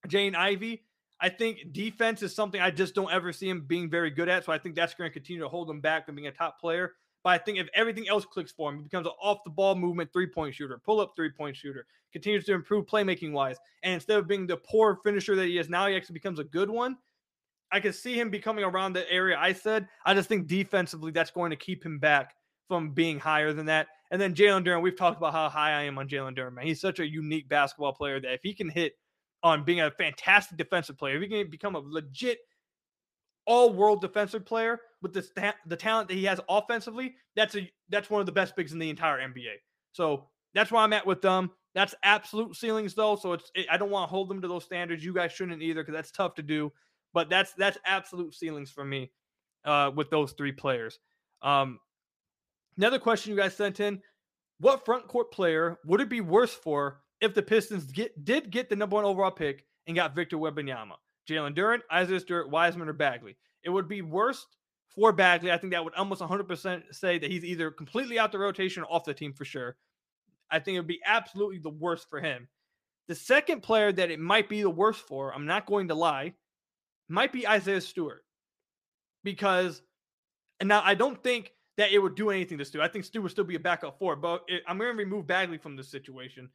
Jaden 0.07 0.35
Ivey, 0.35 0.83
I 1.19 1.29
think 1.29 1.71
defense 1.71 2.21
is 2.21 2.35
something 2.35 2.59
I 2.59 2.71
just 2.71 2.95
don't 2.95 3.11
ever 3.11 3.31
see 3.31 3.49
him 3.49 3.61
being 3.61 3.89
very 3.89 4.09
good 4.09 4.29
at. 4.29 4.45
So 4.45 4.51
I 4.51 4.57
think 4.57 4.75
that's 4.75 4.93
going 4.93 5.09
to 5.09 5.13
continue 5.13 5.41
to 5.41 5.49
hold 5.49 5.69
him 5.69 5.79
back 5.79 6.05
from 6.05 6.15
being 6.15 6.27
a 6.27 6.31
top 6.31 6.59
player. 6.59 6.93
But 7.23 7.29
I 7.29 7.37
think 7.37 7.57
if 7.57 7.67
everything 7.73 8.09
else 8.09 8.25
clicks 8.25 8.51
for 8.51 8.69
him, 8.69 8.77
he 8.77 8.83
becomes 8.83 9.07
an 9.07 9.13
off 9.21 9.43
the 9.45 9.49
ball 9.49 9.75
movement 9.75 10.11
three 10.11 10.27
point 10.27 10.53
shooter, 10.53 10.79
pull 10.83 10.99
up 10.99 11.13
three 11.15 11.31
point 11.31 11.55
shooter, 11.55 11.85
continues 12.11 12.45
to 12.45 12.53
improve 12.53 12.85
playmaking 12.85 13.31
wise. 13.31 13.57
And 13.81 13.93
instead 13.93 14.19
of 14.19 14.27
being 14.27 14.45
the 14.45 14.57
poor 14.57 14.99
finisher 15.03 15.35
that 15.35 15.45
he 15.45 15.57
is 15.57 15.69
now, 15.69 15.87
he 15.87 15.95
actually 15.95 16.13
becomes 16.13 16.39
a 16.39 16.43
good 16.43 16.69
one. 16.69 16.97
I 17.71 17.79
could 17.79 17.95
see 17.95 18.19
him 18.19 18.29
becoming 18.29 18.63
around 18.63 18.93
the 18.93 19.09
area 19.11 19.37
I 19.39 19.53
said. 19.53 19.87
I 20.05 20.13
just 20.13 20.29
think 20.29 20.47
defensively, 20.47 21.11
that's 21.11 21.31
going 21.31 21.49
to 21.49 21.55
keep 21.55 21.83
him 21.83 21.97
back 21.97 22.35
from 22.67 22.91
being 22.91 23.19
higher 23.19 23.51
than 23.51 23.65
that. 23.65 23.87
And 24.11 24.21
then 24.21 24.35
Jalen 24.35 24.63
Duren, 24.65 24.83
we've 24.83 24.97
talked 24.97 25.17
about 25.17 25.33
how 25.33 25.49
high 25.49 25.71
I 25.71 25.83
am 25.83 25.97
on 25.97 26.07
Jalen 26.07 26.37
Duren, 26.37 26.53
man. 26.53 26.67
He's 26.67 26.79
such 26.79 26.99
a 26.99 27.07
unique 27.07 27.49
basketball 27.49 27.93
player 27.93 28.19
that 28.19 28.33
if 28.33 28.41
he 28.43 28.53
can 28.53 28.69
hit 28.69 28.93
on 29.41 29.63
being 29.63 29.81
a 29.81 29.89
fantastic 29.91 30.57
defensive 30.57 30.97
player, 30.97 31.15
if 31.15 31.23
he 31.23 31.27
can 31.27 31.49
become 31.49 31.75
a 31.75 31.79
legit 31.79 32.39
all-world 33.45 34.01
defensive 34.01 34.45
player 34.45 34.79
with 35.01 35.13
the 35.13 35.53
the 35.65 35.75
talent 35.75 36.07
that 36.07 36.15
he 36.15 36.23
has 36.25 36.39
offensively, 36.49 37.15
that's 37.35 37.55
a 37.55 37.69
that's 37.89 38.09
one 38.09 38.19
of 38.19 38.25
the 38.25 38.31
best 38.31 38.55
bigs 38.55 38.73
in 38.73 38.79
the 38.79 38.89
entire 38.89 39.19
NBA. 39.19 39.55
So 39.91 40.27
that's 40.53 40.71
where 40.71 40.81
I'm 40.81 40.93
at 40.93 41.05
with 41.05 41.21
them. 41.21 41.51
That's 41.75 41.95
absolute 42.03 42.55
ceilings 42.55 42.93
though, 42.93 43.15
so 43.15 43.33
it's 43.33 43.51
it, 43.55 43.67
I 43.71 43.77
don't 43.77 43.89
want 43.89 44.07
to 44.07 44.11
hold 44.11 44.29
them 44.29 44.41
to 44.41 44.47
those 44.47 44.63
standards. 44.63 45.03
You 45.03 45.13
guys 45.13 45.31
shouldn't 45.31 45.61
either 45.61 45.81
because 45.81 45.95
that's 45.95 46.11
tough 46.11 46.35
to 46.35 46.43
do. 46.43 46.71
But 47.13 47.29
that's 47.29 47.53
that's 47.53 47.77
absolute 47.85 48.33
ceilings 48.33 48.71
for 48.71 48.83
me 48.83 49.11
uh, 49.65 49.91
with 49.95 50.09
those 50.09 50.33
three 50.33 50.51
players. 50.51 50.99
Um, 51.41 51.79
another 52.77 52.99
question 52.99 53.31
you 53.31 53.37
guys 53.37 53.55
sent 53.55 53.79
in: 53.79 54.01
What 54.59 54.85
front 54.85 55.07
court 55.07 55.31
player 55.31 55.77
would 55.85 56.01
it 56.01 56.09
be 56.09 56.21
worse 56.21 56.53
for 56.53 57.01
if 57.21 57.33
the 57.33 57.43
Pistons 57.43 57.85
get 57.85 58.25
did 58.25 58.49
get 58.51 58.69
the 58.69 58.75
number 58.75 58.95
one 58.95 59.05
overall 59.05 59.31
pick 59.31 59.65
and 59.87 59.95
got 59.95 60.15
Victor 60.15 60.37
Wembanyama? 60.37 60.95
Jalen 61.27 61.55
Duren, 61.55 61.79
Isaiah 61.91 62.19
Stewart, 62.19 62.49
Wiseman, 62.49 62.89
or 62.89 62.93
Bagley. 62.93 63.37
It 63.63 63.69
would 63.69 63.87
be 63.87 64.01
worst 64.01 64.47
for 64.93 65.11
Bagley. 65.11 65.51
I 65.51 65.57
think 65.57 65.73
that 65.73 65.83
would 65.83 65.95
almost 65.95 66.21
100% 66.21 66.83
say 66.91 67.17
that 67.17 67.31
he's 67.31 67.45
either 67.45 67.71
completely 67.71 68.19
out 68.19 68.31
the 68.31 68.39
rotation 68.39 68.83
or 68.83 68.93
off 68.93 69.05
the 69.05 69.13
team 69.13 69.33
for 69.33 69.45
sure. 69.45 69.77
I 70.51 70.59
think 70.59 70.75
it 70.75 70.79
would 70.79 70.87
be 70.87 71.01
absolutely 71.05 71.59
the 71.59 71.69
worst 71.69 72.09
for 72.09 72.19
him. 72.19 72.47
The 73.07 73.15
second 73.15 73.61
player 73.63 73.91
that 73.91 74.11
it 74.11 74.19
might 74.19 74.49
be 74.49 74.61
the 74.61 74.69
worst 74.69 75.01
for, 75.07 75.33
I'm 75.33 75.45
not 75.45 75.65
going 75.65 75.87
to 75.89 75.95
lie, 75.95 76.33
might 77.09 77.33
be 77.33 77.47
Isaiah 77.47 77.81
Stewart. 77.81 78.23
Because, 79.23 79.81
and 80.59 80.69
now 80.69 80.81
I 80.83 80.95
don't 80.95 81.21
think 81.23 81.51
that 81.77 81.91
it 81.91 81.99
would 81.99 82.15
do 82.15 82.29
anything 82.29 82.57
to 82.57 82.65
Stu. 82.65 82.81
I 82.81 82.87
think 82.87 83.05
Stu 83.05 83.21
would 83.21 83.31
still 83.31 83.43
be 83.43 83.55
a 83.55 83.59
backup 83.59 83.97
four, 83.97 84.15
but 84.15 84.43
it, 84.47 84.63
I'm 84.67 84.77
going 84.77 84.91
to 84.91 84.97
remove 84.97 85.25
Bagley 85.25 85.57
from 85.57 85.75
this 85.75 85.89
situation. 85.89 86.49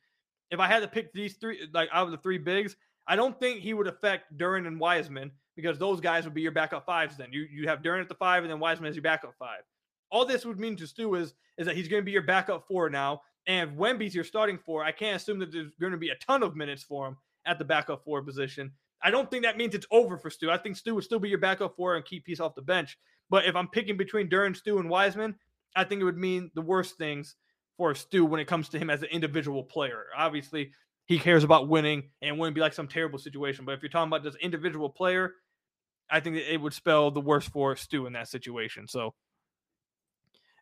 If 0.51 0.61
I 0.61 0.67
had 0.67 0.81
to 0.81 0.89
pick 0.89 1.13
these 1.13 1.35
three, 1.35 1.69
like 1.75 1.89
out 1.93 2.07
of 2.07 2.13
the 2.13 2.19
three 2.19 2.39
bigs, 2.39 2.77
I 3.09 3.17
don't 3.17 3.39
think 3.41 3.61
he 3.61 3.75
would 3.75 3.89
affect 3.89 4.37
Duren 4.37 4.67
and 4.67 4.79
Wiseman 4.79 5.33
because 5.57 5.79
those 5.79 6.01
guys 6.01 6.25
would 6.25 6.35
be 6.35 6.43
your 6.43 6.53
backup 6.53 6.87
fives. 6.87 7.17
Then 7.17 7.33
you 7.33 7.47
you 7.51 7.67
have 7.67 7.83
Duren 7.83 8.03
at 8.03 8.09
the 8.09 8.15
five 8.15 8.45
and 8.45 8.53
then 8.53 8.61
Wiseman 8.61 8.91
as 8.91 8.95
your 8.95 9.03
backup 9.03 9.35
five. 9.39 9.63
All 10.11 10.25
this 10.25 10.45
would 10.45 10.61
mean 10.61 10.77
to 10.77 10.87
Stu 10.87 11.15
is 11.15 11.35
is 11.57 11.67
that 11.67 11.75
he's 11.75 11.89
going 11.89 12.03
to 12.03 12.07
be 12.07 12.13
your 12.13 12.23
backup 12.23 12.69
four 12.69 12.89
now, 12.91 13.23
and 13.47 13.77
Wemby's 13.77 14.15
your 14.15 14.25
starting 14.25 14.59
four. 14.59 14.85
I 14.85 14.93
can't 14.93 15.17
assume 15.17 15.39
that 15.41 15.51
there's 15.51 15.73
going 15.81 15.93
to 15.93 15.99
be 15.99 16.11
a 16.11 16.17
ton 16.17 16.43
of 16.43 16.55
minutes 16.55 16.85
for 16.85 17.09
him 17.09 17.17
at 17.47 17.59
the 17.59 17.65
backup 17.65 18.05
four 18.05 18.23
position. 18.23 18.73
I 19.03 19.11
don't 19.11 19.31
think 19.31 19.45
that 19.45 19.57
means 19.57 19.75
it's 19.75 19.87
over 19.91 20.19
for 20.19 20.29
Stu. 20.29 20.51
I 20.51 20.59
think 20.59 20.77
Stu 20.77 20.95
would 20.95 21.05
still 21.05 21.19
be 21.19 21.29
your 21.29 21.39
backup 21.39 21.77
four 21.77 21.97
and 21.97 22.05
keep 22.05 22.25
peace 22.25 22.41
off 22.41 22.55
the 22.55 22.63
bench. 22.63 22.99
But 23.31 23.47
if 23.47 23.57
I'm 23.57 23.69
picking 23.69 23.97
between 23.97 24.29
Duren, 24.29 24.57
Stu, 24.57 24.79
and 24.79 24.91
Wiseman, 24.91 25.37
I 25.77 25.85
think 25.85 26.01
it 26.01 26.05
would 26.05 26.17
mean 26.19 26.51
the 26.55 26.63
worst 26.63 26.99
things 26.99 27.37
for 27.77 27.95
Stu 27.95 28.25
when 28.25 28.41
it 28.41 28.47
comes 28.47 28.69
to 28.71 28.79
him 28.79 28.91
as 28.91 29.03
an 29.03 29.09
individual 29.11 29.63
player. 29.63 30.07
Obviously, 30.17 30.73
he 31.09 31.19
cares 31.19 31.43
about 31.43 31.69
winning 31.69 32.11
and 32.21 32.39
wouldn't 32.39 32.55
be 32.55 32.61
like 32.61 32.75
some 32.75 32.87
terrible 32.87 33.19
situation. 33.19 33.65
But 33.65 33.73
if 33.73 33.83
you're 33.83 33.89
talking 33.89 34.09
about 34.09 34.23
this 34.23 34.37
individual 34.43 34.91
player, 34.91 35.33
I 36.11 36.21
think 36.21 36.37
it 36.37 36.61
would 36.61 36.75
spell 36.75 37.11
the 37.11 37.21
worst 37.21 37.49
for 37.49 37.75
Stu 37.77 38.07
in 38.07 38.13
that 38.13 38.29
situation. 38.29 38.87
So, 38.87 39.15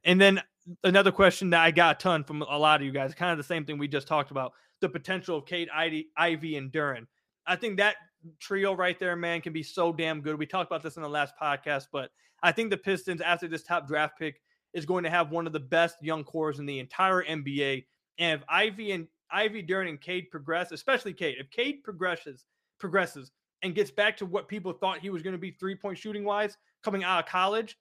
and 0.05 0.21
then 0.21 0.41
another 0.85 1.11
question 1.11 1.51
that 1.51 1.63
I 1.63 1.73
got 1.73 1.97
a 1.97 1.99
ton 1.99 2.23
from 2.23 2.43
a 2.43 2.59
lot 2.59 2.81
of 2.81 2.87
you 2.87 2.93
guys, 2.93 3.13
kind 3.13 3.33
of 3.33 3.39
the 3.39 3.45
same 3.45 3.65
thing 3.65 3.77
we 3.77 3.89
just 3.89 4.07
talked 4.07 4.31
about 4.31 4.53
the 4.81 4.89
potential 4.89 5.37
of 5.37 5.47
Cade, 5.47 5.69
Ivey, 5.75 6.57
and 6.57 6.71
Duren. 6.71 7.07
I 7.45 7.57
think 7.57 7.79
that 7.79 7.97
trio 8.39 8.73
right 8.73 8.99
there, 9.01 9.17
man, 9.17 9.41
can 9.41 9.53
be 9.53 9.65
so 9.65 9.93
damn 9.93 10.21
good. 10.21 10.39
We 10.39 10.47
talked 10.47 10.71
about 10.71 10.83
this 10.83 10.97
in 10.97 11.03
the 11.03 11.09
last 11.09 11.35
podcast, 11.41 11.87
but 11.93 12.11
I 12.45 12.53
think 12.53 12.71
the 12.71 12.77
Pistons, 12.77 13.21
after 13.21 13.49
this 13.49 13.65
top 13.65 13.89
draft 13.89 14.17
pick, 14.17 14.41
is 14.75 14.87
going 14.87 15.03
to 15.05 15.11
have 15.11 15.33
one 15.33 15.49
of 15.49 15.53
the 15.53 15.61
best 15.61 15.97
young 16.03 16.23
cores 16.23 16.61
in 16.61 16.67
the 16.67 16.79
entire 16.79 17.25
NBA. 17.25 17.87
And 18.19 18.41
if 18.41 18.47
Ivey 18.49 18.93
and 18.93 19.09
Ivey, 19.31 19.63
Duren, 19.63 19.89
and 19.89 20.01
Cade 20.01 20.31
progress, 20.31 20.73
especially 20.73 21.13
Cade. 21.13 21.37
If 21.39 21.51
Cade 21.51 21.83
progresses, 21.83 22.45
progresses 22.79 23.31
and 23.63 23.75
gets 23.75 23.91
back 23.91 24.17
to 24.19 24.27
what 24.27 24.49
people 24.49 24.73
thought 24.73 24.99
he 24.99 25.11
was 25.11 25.23
going 25.23 25.33
to 25.33 25.39
be 25.39 25.51
three 25.51 25.75
point 25.75 25.99
shooting 25.99 26.25
wise 26.25 26.57
coming 26.85 27.05
out 27.05 27.25
of 27.25 27.27
college, 27.27 27.79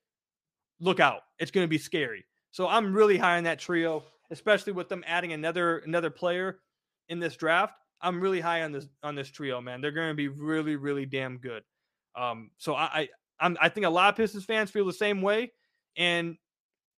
look 0.79 0.99
out. 0.99 1.21
It's 1.39 1.51
going 1.51 1.65
to 1.65 1.69
be 1.69 1.77
scary. 1.77 2.25
So 2.51 2.67
I'm 2.67 2.93
really 2.93 3.17
high 3.17 3.37
on 3.37 3.43
that 3.43 3.59
trio, 3.59 4.03
especially 4.31 4.73
with 4.73 4.89
them 4.89 5.03
adding 5.05 5.33
another 5.33 5.79
another 5.79 6.09
player 6.09 6.59
in 7.09 7.19
this 7.19 7.35
draft. 7.35 7.73
I'm 8.01 8.19
really 8.19 8.39
high 8.39 8.63
on 8.63 8.71
this 8.71 8.87
on 9.03 9.15
this 9.15 9.29
trio, 9.29 9.61
man. 9.61 9.81
They're 9.81 9.91
going 9.91 10.09
to 10.09 10.15
be 10.15 10.27
really, 10.27 10.75
really 10.75 11.05
damn 11.05 11.37
good. 11.37 11.63
Um, 12.15 12.51
so 12.57 12.75
I, 12.75 12.83
I 12.83 13.09
I'm 13.39 13.57
I 13.59 13.69
think 13.69 13.85
a 13.85 13.89
lot 13.89 14.09
of 14.09 14.15
Pistons 14.15 14.45
fans 14.45 14.71
feel 14.71 14.85
the 14.85 14.93
same 14.93 15.21
way, 15.21 15.51
and 15.97 16.37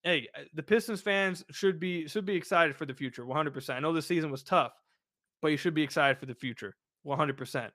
hey, 0.03 0.27
uh, 0.35 0.41
the 0.53 0.63
Pistons 0.63 1.01
fans 1.01 1.43
should 1.51 1.79
be 1.79 2.07
should 2.07 2.25
be 2.25 2.35
excited 2.35 2.75
for 2.75 2.85
the 2.85 2.93
future. 2.93 3.25
100%. 3.25 3.69
I 3.69 3.79
know 3.79 3.93
the 3.93 4.01
season 4.01 4.31
was 4.31 4.43
tough, 4.43 4.73
but 5.41 5.49
you 5.49 5.57
should 5.57 5.73
be 5.73 5.83
excited 5.83 6.17
for 6.17 6.25
the 6.25 6.35
future. 6.35 6.75
100%. 7.05 7.69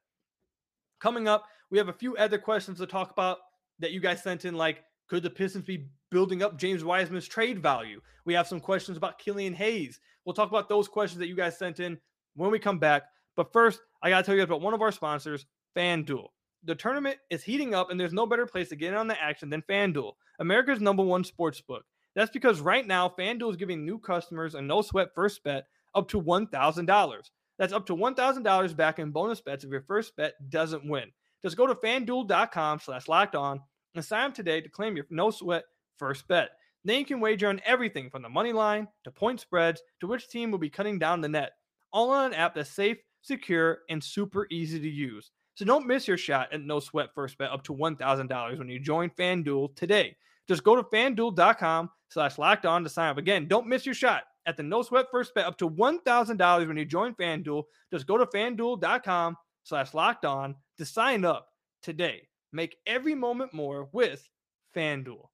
Coming 1.00 1.28
up, 1.28 1.44
we 1.70 1.78
have 1.78 1.88
a 1.88 1.92
few 1.92 2.16
other 2.16 2.38
questions 2.38 2.78
to 2.78 2.86
talk 2.86 3.10
about 3.10 3.38
that 3.78 3.92
you 3.92 4.00
guys 4.00 4.22
sent 4.22 4.44
in 4.44 4.54
like 4.54 4.84
could 5.08 5.22
the 5.22 5.30
Pistons 5.30 5.64
be 5.64 5.88
building 6.10 6.42
up 6.42 6.56
James 6.56 6.84
Wiseman's 6.84 7.28
trade 7.28 7.60
value? 7.60 8.00
We 8.24 8.34
have 8.34 8.46
some 8.46 8.60
questions 8.60 8.96
about 8.96 9.18
Killian 9.18 9.52
Hayes. 9.54 10.00
We'll 10.24 10.34
talk 10.34 10.48
about 10.48 10.68
those 10.68 10.88
questions 10.88 11.18
that 11.18 11.26
you 11.26 11.36
guys 11.36 11.58
sent 11.58 11.80
in 11.80 11.98
when 12.34 12.50
we 12.50 12.58
come 12.58 12.78
back. 12.78 13.02
But 13.36 13.52
first, 13.52 13.80
I 14.02 14.10
got 14.10 14.18
to 14.18 14.24
tell 14.24 14.36
you 14.36 14.42
about 14.42 14.60
one 14.60 14.74
of 14.74 14.82
our 14.82 14.92
sponsors, 14.92 15.44
FanDuel. 15.76 16.28
The 16.64 16.74
tournament 16.74 17.18
is 17.30 17.42
heating 17.42 17.74
up, 17.74 17.90
and 17.90 17.98
there's 17.98 18.12
no 18.12 18.26
better 18.26 18.46
place 18.46 18.68
to 18.68 18.76
get 18.76 18.92
in 18.92 18.98
on 18.98 19.08
the 19.08 19.20
action 19.20 19.50
than 19.50 19.62
FanDuel, 19.62 20.12
America's 20.38 20.80
number 20.80 21.02
one 21.02 21.24
sports 21.24 21.60
book. 21.60 21.84
That's 22.14 22.30
because 22.30 22.60
right 22.60 22.86
now, 22.86 23.08
FanDuel 23.08 23.50
is 23.50 23.56
giving 23.56 23.84
new 23.84 23.98
customers 23.98 24.54
a 24.54 24.62
no 24.62 24.82
sweat 24.82 25.14
first 25.14 25.42
bet 25.42 25.66
up 25.94 26.08
to 26.08 26.20
$1,000. 26.20 27.30
That's 27.58 27.72
up 27.72 27.86
to 27.86 27.96
$1,000 27.96 28.76
back 28.76 28.98
in 28.98 29.10
bonus 29.10 29.40
bets 29.40 29.64
if 29.64 29.70
your 29.70 29.82
first 29.82 30.16
bet 30.16 30.34
doesn't 30.50 30.88
win. 30.88 31.12
Just 31.42 31.56
go 31.56 31.66
to 31.66 31.74
fanduel.com 31.74 32.80
slash 32.80 33.08
locked 33.08 33.34
on 33.34 33.60
and 33.94 34.04
sign 34.04 34.26
up 34.26 34.34
today 34.34 34.60
to 34.60 34.68
claim 34.68 34.96
your 34.96 35.06
no 35.10 35.30
sweat 35.30 35.64
first 35.96 36.26
bet. 36.28 36.50
Then 36.84 36.98
you 36.98 37.04
can 37.04 37.20
wager 37.20 37.48
on 37.48 37.60
everything 37.64 38.10
from 38.10 38.22
the 38.22 38.28
money 38.28 38.52
line 38.52 38.88
to 39.04 39.10
point 39.10 39.40
spreads 39.40 39.82
to 40.00 40.06
which 40.06 40.28
team 40.28 40.50
will 40.50 40.58
be 40.58 40.70
cutting 40.70 40.98
down 40.98 41.20
the 41.20 41.28
net, 41.28 41.52
all 41.92 42.10
on 42.10 42.26
an 42.26 42.34
app 42.34 42.54
that's 42.54 42.70
safe, 42.70 42.98
secure, 43.20 43.80
and 43.88 44.02
super 44.02 44.46
easy 44.50 44.80
to 44.80 44.88
use. 44.88 45.30
So 45.54 45.64
don't 45.64 45.86
miss 45.86 46.08
your 46.08 46.16
shot 46.16 46.52
at 46.52 46.62
no 46.62 46.80
sweat 46.80 47.10
first 47.14 47.38
bet 47.38 47.50
up 47.50 47.62
to 47.64 47.74
$1,000 47.74 48.58
when 48.58 48.68
you 48.68 48.80
join 48.80 49.10
FanDuel 49.10 49.76
today. 49.76 50.16
Just 50.52 50.64
go 50.64 50.76
to 50.76 50.82
fanduel.com 50.82 51.88
slash 52.10 52.36
locked 52.36 52.66
on 52.66 52.82
to 52.84 52.90
sign 52.90 53.08
up. 53.08 53.16
Again, 53.16 53.48
don't 53.48 53.66
miss 53.66 53.86
your 53.86 53.94
shot 53.94 54.24
at 54.44 54.54
the 54.58 54.62
no 54.62 54.82
sweat 54.82 55.06
first 55.10 55.34
bet 55.34 55.46
up 55.46 55.56
to 55.56 55.70
$1,000 55.70 56.68
when 56.68 56.76
you 56.76 56.84
join 56.84 57.14
FanDuel. 57.14 57.62
Just 57.90 58.06
go 58.06 58.18
to 58.18 58.26
fanduel.com 58.26 59.38
slash 59.62 59.94
locked 59.94 60.26
on 60.26 60.54
to 60.76 60.84
sign 60.84 61.24
up 61.24 61.48
today. 61.82 62.28
Make 62.52 62.76
every 62.86 63.14
moment 63.14 63.54
more 63.54 63.88
with 63.92 64.28
FanDuel. 64.76 65.28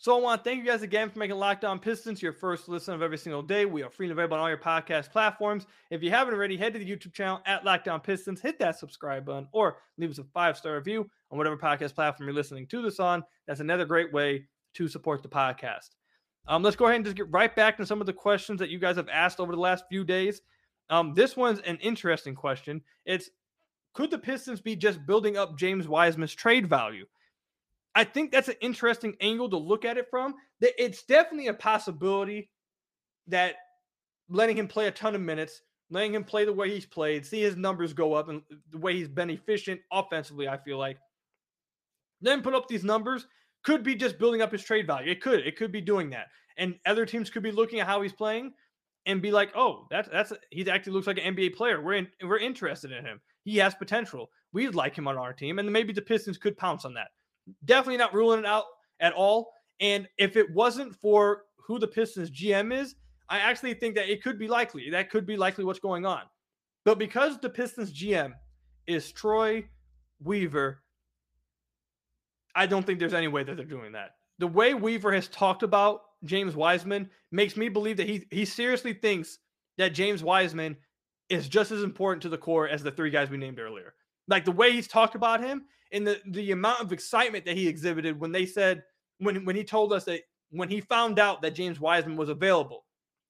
So 0.00 0.16
I 0.16 0.20
want 0.20 0.44
to 0.44 0.48
thank 0.48 0.64
you 0.64 0.70
guys 0.70 0.82
again 0.82 1.10
for 1.10 1.18
making 1.18 1.38
Locked 1.38 1.64
On 1.64 1.80
Pistons 1.80 2.22
your 2.22 2.32
first 2.32 2.68
listen 2.68 2.94
of 2.94 3.02
every 3.02 3.18
single 3.18 3.42
day. 3.42 3.66
We 3.66 3.82
are 3.82 3.90
free 3.90 4.06
and 4.06 4.12
available 4.12 4.36
on 4.36 4.42
all 4.42 4.48
your 4.48 4.56
podcast 4.56 5.10
platforms. 5.10 5.66
If 5.90 6.04
you 6.04 6.10
haven't 6.10 6.34
already, 6.34 6.56
head 6.56 6.72
to 6.74 6.78
the 6.78 6.88
YouTube 6.88 7.12
channel 7.12 7.40
at 7.46 7.64
Locked 7.64 7.88
On 7.88 7.98
Pistons, 7.98 8.40
hit 8.40 8.60
that 8.60 8.78
subscribe 8.78 9.24
button, 9.24 9.48
or 9.50 9.78
leave 9.96 10.10
us 10.10 10.18
a 10.18 10.24
five 10.32 10.56
star 10.56 10.76
review 10.76 11.10
on 11.32 11.36
whatever 11.36 11.56
podcast 11.56 11.96
platform 11.96 12.28
you're 12.28 12.34
listening 12.36 12.68
to 12.68 12.80
this 12.80 13.00
on. 13.00 13.24
That's 13.48 13.58
another 13.58 13.84
great 13.84 14.12
way 14.12 14.46
to 14.74 14.86
support 14.86 15.20
the 15.20 15.28
podcast. 15.28 15.88
Um, 16.46 16.62
let's 16.62 16.76
go 16.76 16.84
ahead 16.84 16.96
and 16.96 17.04
just 17.04 17.16
get 17.16 17.32
right 17.32 17.54
back 17.56 17.76
to 17.78 17.84
some 17.84 18.00
of 18.00 18.06
the 18.06 18.12
questions 18.12 18.60
that 18.60 18.70
you 18.70 18.78
guys 18.78 18.94
have 18.94 19.08
asked 19.08 19.40
over 19.40 19.50
the 19.50 19.60
last 19.60 19.82
few 19.88 20.04
days. 20.04 20.42
Um, 20.90 21.12
this 21.12 21.36
one's 21.36 21.58
an 21.62 21.76
interesting 21.78 22.36
question. 22.36 22.82
It's 23.04 23.30
could 23.94 24.12
the 24.12 24.18
Pistons 24.18 24.60
be 24.60 24.76
just 24.76 25.04
building 25.06 25.36
up 25.36 25.58
James 25.58 25.88
Wiseman's 25.88 26.34
trade 26.34 26.68
value? 26.68 27.04
I 27.94 28.04
think 28.04 28.30
that's 28.30 28.48
an 28.48 28.56
interesting 28.60 29.16
angle 29.20 29.50
to 29.50 29.56
look 29.56 29.84
at 29.84 29.98
it 29.98 30.06
from. 30.10 30.34
It's 30.60 31.02
definitely 31.02 31.48
a 31.48 31.54
possibility 31.54 32.50
that 33.26 33.56
letting 34.28 34.58
him 34.58 34.68
play 34.68 34.86
a 34.86 34.92
ton 34.92 35.14
of 35.14 35.20
minutes, 35.20 35.62
letting 35.90 36.14
him 36.14 36.24
play 36.24 36.44
the 36.44 36.52
way 36.52 36.70
he's 36.70 36.86
played, 36.86 37.24
see 37.24 37.40
his 37.40 37.56
numbers 37.56 37.92
go 37.92 38.14
up 38.14 38.28
and 38.28 38.42
the 38.70 38.78
way 38.78 38.94
he's 38.94 39.08
been 39.08 39.30
efficient 39.30 39.80
offensively, 39.92 40.48
I 40.48 40.58
feel 40.58 40.78
like. 40.78 40.98
Then 42.20 42.42
put 42.42 42.54
up 42.54 42.68
these 42.68 42.84
numbers 42.84 43.26
could 43.64 43.82
be 43.82 43.94
just 43.94 44.18
building 44.18 44.42
up 44.42 44.52
his 44.52 44.62
trade 44.62 44.86
value. 44.86 45.10
It 45.10 45.20
could. 45.20 45.46
It 45.46 45.56
could 45.56 45.72
be 45.72 45.80
doing 45.80 46.10
that. 46.10 46.26
And 46.56 46.76
other 46.86 47.06
teams 47.06 47.30
could 47.30 47.42
be 47.42 47.52
looking 47.52 47.80
at 47.80 47.86
how 47.86 48.02
he's 48.02 48.12
playing 48.12 48.52
and 49.06 49.22
be 49.22 49.30
like, 49.30 49.50
"Oh, 49.56 49.86
that's 49.90 50.08
that's 50.08 50.32
he 50.50 50.68
actually 50.70 50.92
looks 50.92 51.06
like 51.06 51.18
an 51.18 51.34
NBA 51.34 51.54
player. 51.54 51.80
We're 51.80 51.94
in, 51.94 52.08
we're 52.22 52.38
interested 52.38 52.92
in 52.92 53.04
him. 53.04 53.20
He 53.44 53.56
has 53.58 53.74
potential. 53.74 54.30
We'd 54.52 54.74
like 54.74 54.96
him 54.96 55.08
on 55.08 55.16
our 55.16 55.32
team." 55.32 55.58
And 55.58 55.72
maybe 55.72 55.92
the 55.92 56.02
Pistons 56.02 56.38
could 56.38 56.56
pounce 56.56 56.84
on 56.84 56.94
that. 56.94 57.08
Definitely 57.64 57.98
not 57.98 58.14
ruling 58.14 58.40
it 58.40 58.46
out 58.46 58.64
at 59.00 59.12
all. 59.12 59.52
And 59.80 60.08
if 60.18 60.36
it 60.36 60.52
wasn't 60.52 60.94
for 60.94 61.44
who 61.56 61.78
the 61.78 61.86
Pistons 61.86 62.30
GM 62.30 62.72
is, 62.76 62.94
I 63.28 63.38
actually 63.38 63.74
think 63.74 63.94
that 63.96 64.08
it 64.10 64.22
could 64.22 64.38
be 64.38 64.48
likely. 64.48 64.90
That 64.90 65.10
could 65.10 65.26
be 65.26 65.36
likely 65.36 65.64
what's 65.64 65.78
going 65.78 66.06
on. 66.06 66.22
But 66.84 66.98
because 66.98 67.38
the 67.38 67.50
Pistons 67.50 67.92
GM 67.92 68.32
is 68.86 69.12
Troy 69.12 69.64
Weaver, 70.22 70.82
I 72.54 72.66
don't 72.66 72.84
think 72.86 72.98
there's 72.98 73.14
any 73.14 73.28
way 73.28 73.44
that 73.44 73.56
they're 73.56 73.66
doing 73.66 73.92
that. 73.92 74.12
the 74.38 74.46
way 74.46 74.74
Weaver 74.74 75.12
has 75.12 75.28
talked 75.28 75.62
about 75.62 76.00
James 76.24 76.56
Wiseman 76.56 77.10
makes 77.30 77.56
me 77.56 77.68
believe 77.68 77.96
that 77.98 78.08
he 78.08 78.26
he 78.30 78.44
seriously 78.44 78.92
thinks 78.94 79.38
that 79.76 79.90
James 79.94 80.22
Wiseman 80.24 80.76
is 81.28 81.48
just 81.48 81.70
as 81.70 81.82
important 81.82 82.22
to 82.22 82.28
the 82.28 82.38
core 82.38 82.68
as 82.68 82.82
the 82.82 82.90
three 82.90 83.10
guys 83.10 83.30
we 83.30 83.36
named 83.36 83.58
earlier. 83.60 83.94
Like 84.28 84.44
the 84.44 84.52
way 84.52 84.72
he's 84.72 84.88
talked 84.88 85.14
about 85.14 85.42
him 85.42 85.64
and 85.92 86.06
the 86.06 86.20
the 86.28 86.52
amount 86.52 86.80
of 86.80 86.92
excitement 86.92 87.44
that 87.46 87.56
he 87.56 87.66
exhibited 87.66 88.20
when 88.20 88.32
they 88.32 88.46
said 88.46 88.82
when 89.18 89.44
when 89.44 89.56
he 89.56 89.64
told 89.64 89.92
us 89.92 90.04
that 90.04 90.20
when 90.50 90.68
he 90.68 90.80
found 90.80 91.18
out 91.18 91.42
that 91.42 91.54
James 91.54 91.80
Wiseman 91.80 92.16
was 92.16 92.28
available 92.28 92.84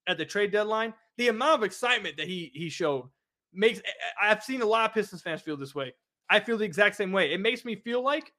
at 0.06 0.18
the 0.18 0.24
trade 0.24 0.52
deadline, 0.52 0.92
the 1.16 1.28
amount 1.28 1.60
of 1.60 1.64
excitement 1.64 2.16
that 2.16 2.26
he 2.26 2.50
he 2.54 2.68
showed 2.68 3.08
makes 3.52 3.80
I've 4.20 4.42
seen 4.42 4.62
a 4.62 4.66
lot 4.66 4.90
of 4.90 4.94
Pistons 4.94 5.22
fans 5.22 5.40
feel 5.40 5.56
this 5.56 5.74
way. 5.74 5.94
I 6.30 6.40
feel 6.40 6.58
the 6.58 6.64
exact 6.64 6.96
same 6.96 7.12
way. 7.12 7.32
It 7.32 7.40
makes 7.40 7.64
me 7.64 7.76
feel 7.76 8.02
like 8.02 8.32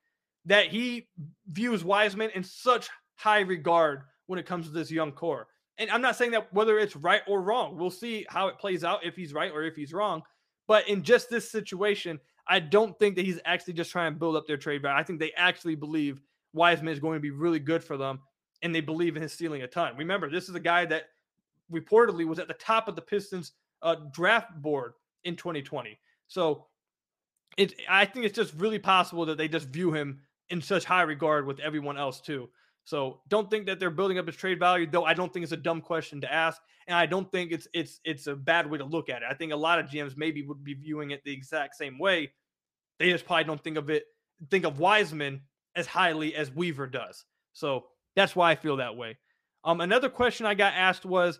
that 0.45 0.67
he 0.67 1.07
views 1.51 1.83
Wiseman 1.83 2.29
in 2.35 2.43
such 2.43 2.89
high 3.15 3.41
regard 3.41 4.03
when 4.27 4.39
it 4.39 4.45
comes 4.45 4.67
to 4.67 4.71
this 4.71 4.91
young 4.91 5.11
core. 5.11 5.47
And 5.77 5.89
I'm 5.89 6.01
not 6.01 6.15
saying 6.15 6.31
that 6.31 6.53
whether 6.53 6.77
it's 6.77 6.95
right 6.95 7.21
or 7.27 7.41
wrong. 7.41 7.77
We'll 7.77 7.89
see 7.89 8.25
how 8.29 8.47
it 8.47 8.59
plays 8.59 8.83
out 8.83 9.05
if 9.05 9.15
he's 9.15 9.33
right 9.33 9.51
or 9.51 9.63
if 9.63 9.75
he's 9.75 9.93
wrong. 9.93 10.21
But 10.67 10.87
in 10.87 11.03
just 11.03 11.29
this 11.29 11.49
situation, 11.49 12.19
I 12.49 12.59
don't 12.59 12.97
think 12.97 13.15
that 13.15 13.25
he's 13.25 13.39
actually 13.45 13.73
just 13.73 13.91
trying 13.91 14.13
to 14.13 14.19
build 14.19 14.35
up 14.35 14.47
their 14.47 14.57
trade 14.57 14.81
value. 14.81 14.99
I 14.99 15.03
think 15.03 15.19
they 15.19 15.31
actually 15.33 15.75
believe 15.75 16.19
Wiseman 16.53 16.91
is 16.91 16.99
going 16.99 17.15
to 17.15 17.21
be 17.21 17.29
really 17.29 17.59
good 17.59 17.83
for 17.83 17.95
them 17.95 18.19
and 18.63 18.73
they 18.73 18.81
believe 18.81 19.15
in 19.15 19.21
his 19.21 19.31
ceiling 19.31 19.61
a 19.61 19.67
ton. 19.67 19.95
Remember, 19.95 20.29
this 20.29 20.49
is 20.49 20.55
a 20.55 20.59
guy 20.59 20.85
that 20.85 21.03
reportedly 21.71 22.25
was 22.25 22.39
at 22.39 22.47
the 22.47 22.55
top 22.55 22.87
of 22.87 22.95
the 22.95 23.01
Pistons 23.01 23.53
uh, 23.83 23.95
draft 24.11 24.61
board 24.61 24.93
in 25.23 25.35
2020. 25.35 25.97
So 26.27 26.65
it, 27.57 27.73
I 27.87 28.05
think 28.05 28.25
it's 28.25 28.35
just 28.35 28.53
really 28.55 28.79
possible 28.79 29.25
that 29.27 29.37
they 29.37 29.47
just 29.47 29.69
view 29.69 29.93
him 29.93 30.19
in 30.49 30.61
such 30.61 30.85
high 30.85 31.03
regard 31.03 31.45
with 31.45 31.59
everyone 31.59 31.97
else 31.97 32.19
too. 32.19 32.49
So 32.83 33.21
don't 33.27 33.51
think 33.51 33.67
that 33.67 33.79
they're 33.79 33.91
building 33.91 34.17
up 34.17 34.25
his 34.25 34.35
trade 34.35 34.57
value, 34.57 34.87
though. 34.89 35.05
I 35.05 35.13
don't 35.13 35.31
think 35.31 35.43
it's 35.43 35.51
a 35.51 35.57
dumb 35.57 35.79
question 35.79 36.19
to 36.21 36.33
ask, 36.33 36.59
and 36.87 36.97
I 36.97 37.05
don't 37.05 37.31
think 37.31 37.51
it's 37.51 37.67
it's 37.71 37.99
it's 38.03 38.25
a 38.25 38.35
bad 38.35 38.67
way 38.67 38.79
to 38.79 38.83
look 38.83 39.09
at 39.09 39.21
it. 39.21 39.27
I 39.29 39.35
think 39.35 39.53
a 39.53 39.55
lot 39.55 39.77
of 39.77 39.85
GMs 39.85 40.17
maybe 40.17 40.41
would 40.41 40.63
be 40.63 40.73
viewing 40.73 41.11
it 41.11 41.23
the 41.23 41.31
exact 41.31 41.75
same 41.75 41.99
way. 41.99 42.31
They 42.99 43.11
just 43.11 43.25
probably 43.25 43.45
don't 43.45 43.63
think 43.63 43.77
of 43.77 43.89
it 43.89 44.05
think 44.49 44.65
of 44.65 44.79
Wiseman 44.79 45.41
as 45.75 45.87
highly 45.87 46.35
as 46.35 46.51
Weaver 46.51 46.87
does. 46.87 47.25
So 47.53 47.85
that's 48.15 48.35
why 48.35 48.51
I 48.51 48.55
feel 48.55 48.77
that 48.77 48.95
way. 48.95 49.17
Um, 49.63 49.81
another 49.81 50.09
question 50.09 50.45
I 50.45 50.53
got 50.53 50.73
asked 50.73 51.05
was, 51.05 51.39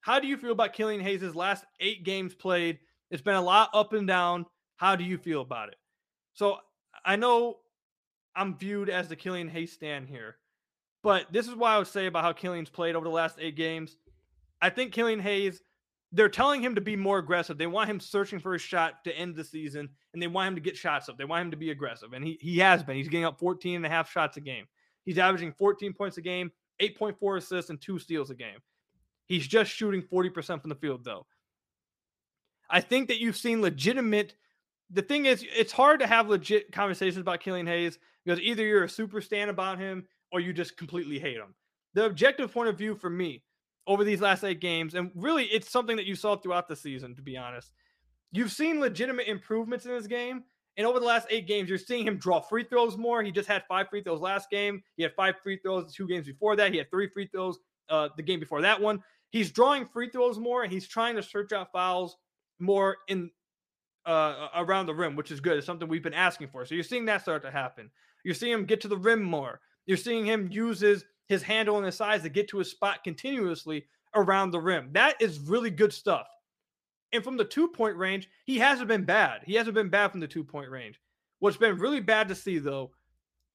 how 0.00 0.20
do 0.20 0.26
you 0.26 0.36
feel 0.36 0.52
about 0.52 0.74
Killian 0.74 1.00
Hayes' 1.00 1.34
last 1.34 1.64
eight 1.80 2.04
games 2.04 2.34
played? 2.34 2.78
It's 3.10 3.22
been 3.22 3.36
a 3.36 3.42
lot 3.42 3.70
up 3.72 3.92
and 3.94 4.06
down. 4.06 4.44
How 4.76 4.96
do 4.96 5.04
you 5.04 5.16
feel 5.16 5.40
about 5.40 5.68
it? 5.68 5.76
So 6.34 6.58
I 7.04 7.16
know 7.16 7.58
I'm 8.36 8.56
viewed 8.56 8.90
as 8.90 9.08
the 9.08 9.16
Killian 9.16 9.48
Hayes 9.48 9.72
stand 9.72 10.08
here. 10.08 10.36
But 11.02 11.32
this 11.32 11.48
is 11.48 11.54
why 11.54 11.74
I 11.74 11.78
would 11.78 11.86
say 11.86 12.06
about 12.06 12.24
how 12.24 12.32
Killian's 12.32 12.70
played 12.70 12.96
over 12.96 13.04
the 13.04 13.10
last 13.10 13.36
eight 13.38 13.56
games. 13.56 13.96
I 14.60 14.70
think 14.70 14.92
Killian 14.92 15.20
Hayes, 15.20 15.60
they're 16.14 16.28
telling 16.28 16.62
him 16.62 16.76
to 16.76 16.80
be 16.80 16.94
more 16.94 17.18
aggressive. 17.18 17.58
They 17.58 17.66
want 17.66 17.90
him 17.90 17.98
searching 17.98 18.38
for 18.38 18.54
a 18.54 18.58
shot 18.58 19.02
to 19.04 19.18
end 19.18 19.34
the 19.34 19.42
season, 19.42 19.88
and 20.12 20.22
they 20.22 20.28
want 20.28 20.48
him 20.48 20.54
to 20.54 20.60
get 20.60 20.76
shots 20.76 21.08
up. 21.08 21.18
They 21.18 21.24
want 21.24 21.44
him 21.44 21.50
to 21.50 21.56
be 21.56 21.70
aggressive. 21.70 22.12
And 22.12 22.24
he, 22.24 22.38
he 22.40 22.58
has 22.58 22.84
been. 22.84 22.96
He's 22.96 23.08
getting 23.08 23.24
up 23.24 23.40
14 23.40 23.76
and 23.76 23.84
a 23.84 23.88
half 23.88 24.10
shots 24.10 24.36
a 24.36 24.40
game. 24.40 24.66
He's 25.04 25.18
averaging 25.18 25.52
14 25.52 25.92
points 25.92 26.16
a 26.16 26.22
game, 26.22 26.52
8.4 26.80 27.38
assists, 27.38 27.70
and 27.70 27.80
two 27.80 27.98
steals 27.98 28.30
a 28.30 28.34
game. 28.36 28.58
He's 29.26 29.46
just 29.46 29.72
shooting 29.72 30.02
40% 30.02 30.60
from 30.60 30.68
the 30.68 30.76
field, 30.76 31.04
though. 31.04 31.26
I 32.70 32.80
think 32.80 33.08
that 33.08 33.20
you've 33.20 33.36
seen 33.36 33.60
legitimate. 33.60 34.34
The 34.90 35.02
thing 35.02 35.26
is, 35.26 35.44
it's 35.56 35.72
hard 35.72 35.98
to 35.98 36.06
have 36.06 36.28
legit 36.28 36.70
conversations 36.70 37.22
about 37.22 37.40
Killian 37.40 37.66
Hayes 37.66 37.98
because 38.24 38.40
either 38.40 38.64
you're 38.64 38.84
a 38.84 38.88
super 38.88 39.20
stan 39.20 39.48
about 39.48 39.80
him 39.80 40.06
or 40.30 40.38
you 40.38 40.52
just 40.52 40.76
completely 40.76 41.18
hate 41.18 41.36
him. 41.36 41.54
The 41.94 42.04
objective 42.04 42.52
point 42.52 42.68
of 42.68 42.78
view 42.78 42.94
for 42.94 43.10
me 43.10 43.42
over 43.86 44.04
these 44.04 44.20
last 44.20 44.44
eight 44.44 44.60
games, 44.60 44.94
and 44.94 45.10
really 45.14 45.44
it's 45.44 45.70
something 45.70 45.96
that 45.96 46.06
you 46.06 46.14
saw 46.14 46.36
throughout 46.36 46.68
the 46.68 46.76
season, 46.76 47.14
to 47.16 47.22
be 47.22 47.36
honest. 47.36 47.70
You've 48.32 48.52
seen 48.52 48.80
legitimate 48.80 49.28
improvements 49.28 49.86
in 49.86 49.92
his 49.92 50.06
game. 50.06 50.44
And 50.76 50.86
over 50.86 50.98
the 50.98 51.06
last 51.06 51.28
eight 51.30 51.46
games, 51.46 51.68
you're 51.68 51.78
seeing 51.78 52.04
him 52.04 52.16
draw 52.16 52.40
free 52.40 52.64
throws 52.64 52.96
more. 52.96 53.22
He 53.22 53.30
just 53.30 53.48
had 53.48 53.62
five 53.68 53.88
free 53.88 54.02
throws 54.02 54.20
last 54.20 54.50
game. 54.50 54.82
He 54.96 55.04
had 55.04 55.14
five 55.14 55.36
free 55.40 55.56
throws 55.62 55.94
two 55.94 56.08
games 56.08 56.26
before 56.26 56.56
that. 56.56 56.72
He 56.72 56.78
had 56.78 56.90
three 56.90 57.08
free 57.08 57.28
throws 57.28 57.58
uh, 57.88 58.08
the 58.16 58.24
game 58.24 58.40
before 58.40 58.60
that 58.62 58.80
one. 58.80 59.00
He's 59.30 59.52
drawing 59.52 59.86
free 59.86 60.10
throws 60.10 60.38
more, 60.38 60.64
and 60.64 60.72
he's 60.72 60.88
trying 60.88 61.14
to 61.16 61.22
search 61.22 61.52
out 61.52 61.70
fouls 61.70 62.16
more 62.58 62.96
in 63.08 63.30
uh, 64.06 64.48
around 64.56 64.86
the 64.86 64.94
rim, 64.94 65.16
which 65.16 65.30
is 65.30 65.40
good. 65.40 65.56
It's 65.56 65.66
something 65.66 65.88
we've 65.88 66.02
been 66.02 66.12
asking 66.12 66.48
for. 66.48 66.64
So 66.64 66.74
you're 66.74 66.84
seeing 66.84 67.04
that 67.06 67.22
start 67.22 67.42
to 67.42 67.50
happen. 67.50 67.90
You're 68.24 68.34
seeing 68.34 68.52
him 68.52 68.64
get 68.64 68.80
to 68.82 68.88
the 68.88 68.96
rim 68.96 69.22
more. 69.22 69.60
You're 69.86 69.96
seeing 69.96 70.24
him 70.24 70.48
use 70.50 70.80
his, 70.80 71.04
his 71.28 71.42
handle 71.42 71.76
and 71.76 71.86
his 71.86 71.96
size 71.96 72.22
to 72.22 72.28
get 72.28 72.48
to 72.48 72.58
his 72.58 72.70
spot 72.70 73.04
continuously 73.04 73.86
around 74.14 74.50
the 74.50 74.60
rim. 74.60 74.90
That 74.92 75.20
is 75.20 75.38
really 75.38 75.70
good 75.70 75.92
stuff. 75.92 76.26
And 77.12 77.22
from 77.22 77.36
the 77.36 77.44
two 77.44 77.68
point 77.68 77.96
range, 77.96 78.28
he 78.44 78.58
hasn't 78.58 78.88
been 78.88 79.04
bad. 79.04 79.42
He 79.44 79.54
hasn't 79.54 79.74
been 79.74 79.88
bad 79.88 80.10
from 80.10 80.20
the 80.20 80.28
two 80.28 80.44
point 80.44 80.70
range. 80.70 81.00
What's 81.38 81.56
been 81.56 81.78
really 81.78 82.00
bad 82.00 82.28
to 82.28 82.34
see 82.34 82.58
though 82.58 82.92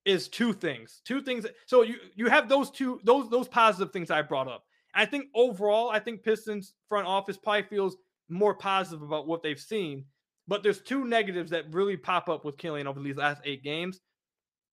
is 0.06 0.28
two 0.28 0.54
things. 0.54 1.02
Two 1.06 1.22
things. 1.22 1.46
So 1.66 1.82
you 1.82 1.96
you 2.16 2.28
have 2.28 2.50
those 2.50 2.72
two 2.72 3.00
those 3.04 3.30
those 3.30 3.48
positive 3.48 3.92
things 3.92 4.12
I 4.12 4.22
brought 4.22 4.48
up. 4.48 4.64
I 4.94 5.06
think 5.06 5.26
overall, 5.36 5.90
I 5.90 6.00
think 6.00 6.24
Pistons 6.24 6.74
front 6.88 7.08
office 7.08 7.38
probably 7.38 7.64
feels 7.64 7.98
more 8.30 8.56
positive 8.56 9.02
about 9.02 9.28
what 9.28 9.44
they've 9.44 9.60
seen. 9.60 10.06
But 10.48 10.64
there's 10.64 10.82
two 10.82 11.06
negatives 11.06 11.52
that 11.52 11.74
really 11.74 11.96
pop 11.96 12.28
up 12.28 12.44
with 12.44 12.58
Killian 12.58 12.88
over 12.88 13.00
these 13.00 13.18
last 13.18 13.42
eight 13.46 13.64
games 13.64 14.00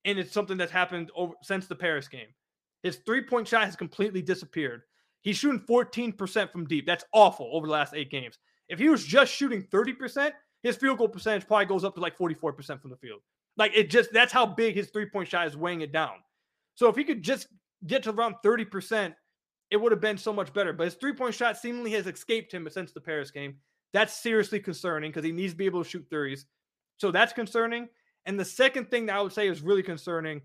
and 0.06 0.20
it's 0.20 0.32
something 0.32 0.56
that's 0.56 0.72
happened 0.72 1.10
over 1.14 1.34
since 1.42 1.66
the 1.66 1.74
Paris 1.74 2.08
game. 2.08 2.28
His 2.86 3.00
three 3.04 3.22
point 3.22 3.48
shot 3.48 3.64
has 3.64 3.74
completely 3.74 4.22
disappeared. 4.22 4.82
He's 5.22 5.36
shooting 5.36 5.58
14% 5.68 6.52
from 6.52 6.66
deep. 6.66 6.86
That's 6.86 7.04
awful 7.12 7.50
over 7.52 7.66
the 7.66 7.72
last 7.72 7.94
eight 7.94 8.12
games. 8.12 8.38
If 8.68 8.78
he 8.78 8.88
was 8.88 9.04
just 9.04 9.32
shooting 9.32 9.64
30%, 9.72 10.30
his 10.62 10.76
field 10.76 10.98
goal 10.98 11.08
percentage 11.08 11.48
probably 11.48 11.66
goes 11.66 11.82
up 11.82 11.96
to 11.96 12.00
like 12.00 12.16
44% 12.16 12.80
from 12.80 12.90
the 12.92 12.96
field. 12.96 13.22
Like 13.56 13.72
it 13.74 13.90
just 13.90 14.12
that's 14.12 14.32
how 14.32 14.46
big 14.46 14.76
his 14.76 14.90
three 14.90 15.06
point 15.06 15.26
shot 15.26 15.48
is 15.48 15.56
weighing 15.56 15.80
it 15.80 15.90
down. 15.90 16.18
So 16.76 16.88
if 16.88 16.94
he 16.94 17.02
could 17.02 17.24
just 17.24 17.48
get 17.88 18.04
to 18.04 18.10
around 18.10 18.36
30%, 18.44 19.12
it 19.72 19.76
would 19.76 19.90
have 19.90 20.00
been 20.00 20.16
so 20.16 20.32
much 20.32 20.52
better. 20.52 20.72
But 20.72 20.84
his 20.84 20.94
three 20.94 21.12
point 21.12 21.34
shot 21.34 21.56
seemingly 21.56 21.90
has 21.90 22.06
escaped 22.06 22.54
him 22.54 22.68
since 22.70 22.92
the 22.92 23.00
Paris 23.00 23.32
game. 23.32 23.56
That's 23.94 24.14
seriously 24.14 24.60
concerning 24.60 25.10
because 25.10 25.24
he 25.24 25.32
needs 25.32 25.54
to 25.54 25.58
be 25.58 25.66
able 25.66 25.82
to 25.82 25.90
shoot 25.90 26.06
threes. 26.08 26.46
So 26.98 27.10
that's 27.10 27.32
concerning. 27.32 27.88
And 28.26 28.38
the 28.38 28.44
second 28.44 28.92
thing 28.92 29.06
that 29.06 29.16
I 29.16 29.22
would 29.22 29.32
say 29.32 29.48
is 29.48 29.60
really 29.60 29.82
concerning 29.82 30.40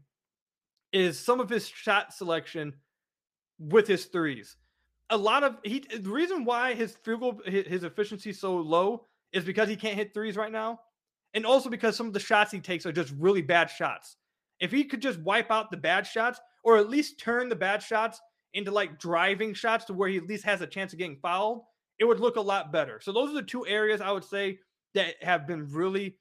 is 0.93 1.19
some 1.19 1.39
of 1.39 1.49
his 1.49 1.67
shot 1.67 2.13
selection 2.13 2.73
with 3.59 3.87
his 3.87 4.05
threes. 4.05 4.57
A 5.09 5.17
lot 5.17 5.43
of 5.43 5.57
he 5.63 5.79
the 5.79 6.09
reason 6.09 6.45
why 6.45 6.73
his 6.73 6.95
field 7.03 7.19
goal 7.19 7.41
his 7.45 7.83
efficiency 7.83 8.33
so 8.33 8.57
low 8.57 9.05
is 9.33 9.43
because 9.43 9.69
he 9.69 9.75
can't 9.75 9.95
hit 9.95 10.13
threes 10.13 10.35
right 10.35 10.51
now. 10.51 10.79
And 11.33 11.45
also 11.45 11.69
because 11.69 11.95
some 11.95 12.07
of 12.07 12.13
the 12.13 12.19
shots 12.19 12.51
he 12.51 12.59
takes 12.59 12.85
are 12.85 12.91
just 12.91 13.13
really 13.17 13.41
bad 13.41 13.69
shots. 13.69 14.17
If 14.59 14.71
he 14.71 14.83
could 14.83 15.01
just 15.01 15.19
wipe 15.19 15.49
out 15.49 15.71
the 15.71 15.77
bad 15.77 16.05
shots 16.05 16.39
or 16.63 16.77
at 16.77 16.89
least 16.89 17.19
turn 17.19 17.49
the 17.49 17.55
bad 17.55 17.81
shots 17.81 18.19
into 18.53 18.71
like 18.71 18.99
driving 18.99 19.53
shots 19.53 19.85
to 19.85 19.93
where 19.93 20.09
he 20.09 20.17
at 20.17 20.27
least 20.27 20.43
has 20.43 20.61
a 20.61 20.67
chance 20.67 20.91
of 20.91 20.99
getting 20.99 21.17
fouled, 21.21 21.63
it 21.99 22.05
would 22.05 22.19
look 22.19 22.35
a 22.35 22.41
lot 22.41 22.71
better. 22.71 22.99
So 23.01 23.13
those 23.13 23.29
are 23.29 23.35
the 23.35 23.43
two 23.43 23.65
areas 23.65 24.01
I 24.01 24.11
would 24.11 24.25
say 24.25 24.59
that 24.93 25.15
have 25.21 25.47
been 25.47 25.71
really 25.71 26.17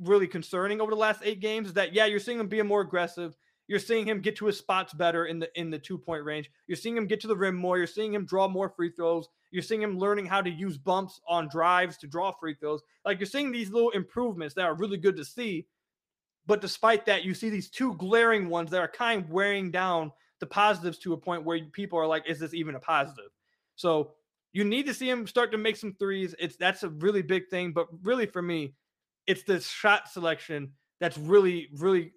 really 0.00 0.26
concerning 0.26 0.80
over 0.80 0.90
the 0.90 0.96
last 0.96 1.20
eight 1.24 1.40
games 1.40 1.68
is 1.68 1.74
that 1.74 1.94
yeah, 1.94 2.06
you're 2.06 2.18
seeing 2.18 2.40
him 2.40 2.48
being 2.48 2.66
more 2.66 2.80
aggressive. 2.80 3.36
You're 3.68 3.78
seeing 3.78 4.06
him 4.06 4.20
get 4.20 4.36
to 4.36 4.46
his 4.46 4.58
spots 4.58 4.92
better 4.92 5.26
in 5.26 5.38
the 5.38 5.48
in 5.58 5.70
the 5.70 5.78
two 5.78 5.98
point 5.98 6.24
range. 6.24 6.50
You're 6.66 6.76
seeing 6.76 6.96
him 6.96 7.06
get 7.06 7.20
to 7.20 7.28
the 7.28 7.36
rim 7.36 7.54
more. 7.54 7.78
You're 7.78 7.86
seeing 7.86 8.12
him 8.12 8.26
draw 8.26 8.48
more 8.48 8.68
free 8.68 8.90
throws. 8.90 9.28
You're 9.50 9.62
seeing 9.62 9.82
him 9.82 9.98
learning 9.98 10.26
how 10.26 10.40
to 10.42 10.50
use 10.50 10.78
bumps 10.78 11.20
on 11.28 11.48
drives 11.48 11.98
to 11.98 12.06
draw 12.06 12.32
free 12.32 12.54
throws. 12.54 12.82
Like 13.04 13.20
you're 13.20 13.26
seeing 13.26 13.52
these 13.52 13.70
little 13.70 13.90
improvements 13.90 14.54
that 14.54 14.64
are 14.64 14.74
really 14.74 14.96
good 14.96 15.16
to 15.16 15.24
see. 15.24 15.66
But 16.46 16.60
despite 16.60 17.06
that, 17.06 17.24
you 17.24 17.34
see 17.34 17.50
these 17.50 17.70
two 17.70 17.94
glaring 17.94 18.48
ones 18.48 18.70
that 18.70 18.80
are 18.80 18.88
kind 18.88 19.22
of 19.22 19.30
wearing 19.30 19.70
down 19.70 20.10
the 20.40 20.46
positives 20.46 20.98
to 20.98 21.12
a 21.12 21.16
point 21.16 21.44
where 21.44 21.60
people 21.72 21.98
are 22.00 22.06
like, 22.06 22.28
is 22.28 22.40
this 22.40 22.54
even 22.54 22.74
a 22.74 22.80
positive? 22.80 23.30
So 23.76 24.12
you 24.52 24.64
need 24.64 24.86
to 24.86 24.94
see 24.94 25.08
him 25.08 25.26
start 25.26 25.52
to 25.52 25.58
make 25.58 25.76
some 25.76 25.94
threes. 25.94 26.34
It's 26.38 26.56
that's 26.56 26.82
a 26.82 26.88
really 26.88 27.22
big 27.22 27.48
thing. 27.48 27.72
But 27.72 27.86
really 28.02 28.26
for 28.26 28.42
me, 28.42 28.74
it's 29.26 29.44
the 29.44 29.60
shot 29.60 30.08
selection 30.08 30.72
that's 31.00 31.16
really, 31.16 31.68
really 31.76 32.12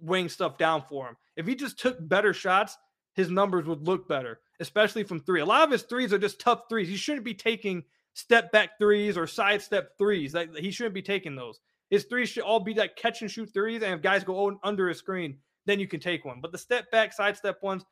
weighing 0.00 0.28
stuff 0.28 0.58
down 0.58 0.82
for 0.88 1.08
him. 1.08 1.16
If 1.36 1.46
he 1.46 1.54
just 1.54 1.78
took 1.78 1.96
better 2.08 2.32
shots, 2.32 2.76
his 3.14 3.30
numbers 3.30 3.66
would 3.66 3.86
look 3.86 4.08
better, 4.08 4.40
especially 4.60 5.04
from 5.04 5.20
three. 5.20 5.40
A 5.40 5.46
lot 5.46 5.64
of 5.64 5.70
his 5.70 5.82
threes 5.82 6.12
are 6.12 6.18
just 6.18 6.40
tough 6.40 6.62
threes. 6.68 6.88
He 6.88 6.96
shouldn't 6.96 7.24
be 7.24 7.34
taking 7.34 7.84
step 8.14 8.52
back 8.52 8.78
threes 8.78 9.16
or 9.16 9.26
sidestep 9.26 9.96
threes. 9.98 10.34
Like 10.34 10.54
he 10.56 10.70
shouldn't 10.70 10.94
be 10.94 11.02
taking 11.02 11.34
those. 11.34 11.60
His 11.90 12.04
threes 12.04 12.28
should 12.28 12.42
all 12.42 12.60
be 12.60 12.74
like 12.74 12.96
catch 12.96 13.22
and 13.22 13.30
shoot 13.30 13.52
threes. 13.52 13.82
And 13.82 13.94
if 13.94 14.02
guys 14.02 14.24
go 14.24 14.58
under 14.62 14.88
a 14.88 14.94
screen, 14.94 15.38
then 15.66 15.80
you 15.80 15.86
can 15.86 16.00
take 16.00 16.24
one. 16.24 16.40
But 16.40 16.52
the 16.52 16.58
step 16.58 16.90
back, 16.90 17.12
sidestep 17.12 17.62
ones, 17.62 17.84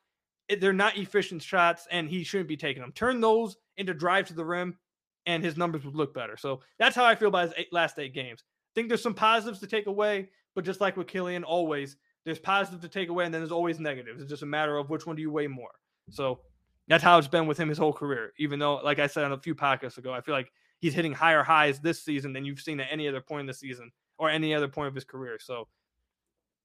they're 0.59 0.73
not 0.73 0.97
efficient 0.97 1.41
shots, 1.41 1.87
and 1.89 2.09
he 2.09 2.23
shouldn't 2.23 2.49
be 2.49 2.57
taking 2.57 2.81
them. 2.81 2.91
Turn 2.91 3.19
those 3.19 3.57
into 3.77 3.93
drive 3.93 4.27
to 4.27 4.33
the 4.33 4.45
rim, 4.45 4.77
and 5.25 5.43
his 5.43 5.57
numbers 5.57 5.83
would 5.85 5.95
look 5.95 6.13
better. 6.13 6.37
So 6.37 6.61
that's 6.77 6.95
how 6.95 7.03
I 7.03 7.15
feel 7.15 7.29
about 7.29 7.45
his 7.45 7.53
eight, 7.57 7.73
last 7.73 7.97
eight 7.97 8.13
games 8.13 8.43
think 8.75 8.89
there's 8.89 9.01
some 9.01 9.13
positives 9.13 9.59
to 9.61 9.67
take 9.67 9.87
away, 9.87 10.29
but 10.55 10.65
just 10.65 10.81
like 10.81 10.97
with 10.97 11.07
Killian, 11.07 11.43
always 11.43 11.97
There's 12.25 12.39
positive 12.39 12.81
to 12.81 12.89
take 12.89 13.09
away, 13.09 13.25
and 13.25 13.33
then 13.33 13.41
there's 13.41 13.51
always 13.51 13.79
negatives. 13.79 14.19
It's 14.19 14.29
just 14.29 14.41
a 14.41 14.47
matter 14.47 14.77
of 14.77 14.89
which 14.89 15.05
one 15.05 15.15
do 15.15 15.21
you 15.21 15.31
weigh 15.31 15.47
more. 15.47 15.71
So 16.09 16.39
that's 16.87 17.03
how 17.03 17.19
it's 17.19 17.27
been 17.27 17.45
with 17.45 17.57
him 17.57 17.69
his 17.69 17.77
whole 17.77 17.93
career. 17.93 18.33
Even 18.39 18.57
though, 18.57 18.77
like 18.77 18.97
I 18.97 19.07
said 19.07 19.23
on 19.23 19.31
a 19.31 19.37
few 19.37 19.53
podcasts 19.53 19.99
ago, 19.99 20.11
I 20.11 20.21
feel 20.21 20.33
like 20.33 20.51
he's 20.79 20.95
hitting 20.95 21.13
higher 21.13 21.43
highs 21.43 21.79
this 21.79 22.03
season 22.03 22.33
than 22.33 22.43
you've 22.43 22.59
seen 22.59 22.79
at 22.79 22.87
any 22.89 23.07
other 23.07 23.21
point 23.21 23.41
in 23.41 23.45
the 23.45 23.53
season 23.53 23.91
or 24.17 24.29
any 24.29 24.55
other 24.55 24.67
point 24.67 24.87
of 24.87 24.95
his 24.95 25.03
career. 25.03 25.37
So 25.39 25.67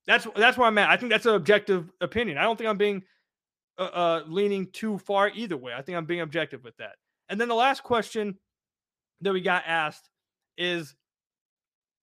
that's 0.07 0.27
that's 0.35 0.57
where 0.57 0.67
I'm 0.67 0.79
at. 0.79 0.89
I 0.89 0.97
think 0.97 1.11
that's 1.11 1.27
an 1.27 1.35
objective 1.35 1.91
opinion. 2.01 2.39
I 2.39 2.43
don't 2.43 2.57
think 2.57 2.71
I'm 2.71 2.79
being 2.79 3.03
uh, 3.79 3.83
uh, 3.83 4.23
leaning 4.27 4.69
too 4.73 4.97
far 4.97 5.29
either 5.35 5.59
way. 5.59 5.75
I 5.75 5.83
think 5.83 5.99
I'm 5.99 6.07
being 6.07 6.23
objective 6.23 6.65
with 6.65 6.77
that. 6.79 6.93
And 7.29 7.39
then 7.39 7.49
the 7.49 7.55
last 7.55 7.83
question 7.83 8.39
that 9.21 9.33
we 9.33 9.43
got 9.43 9.65
asked 9.67 10.09
is, 10.57 10.95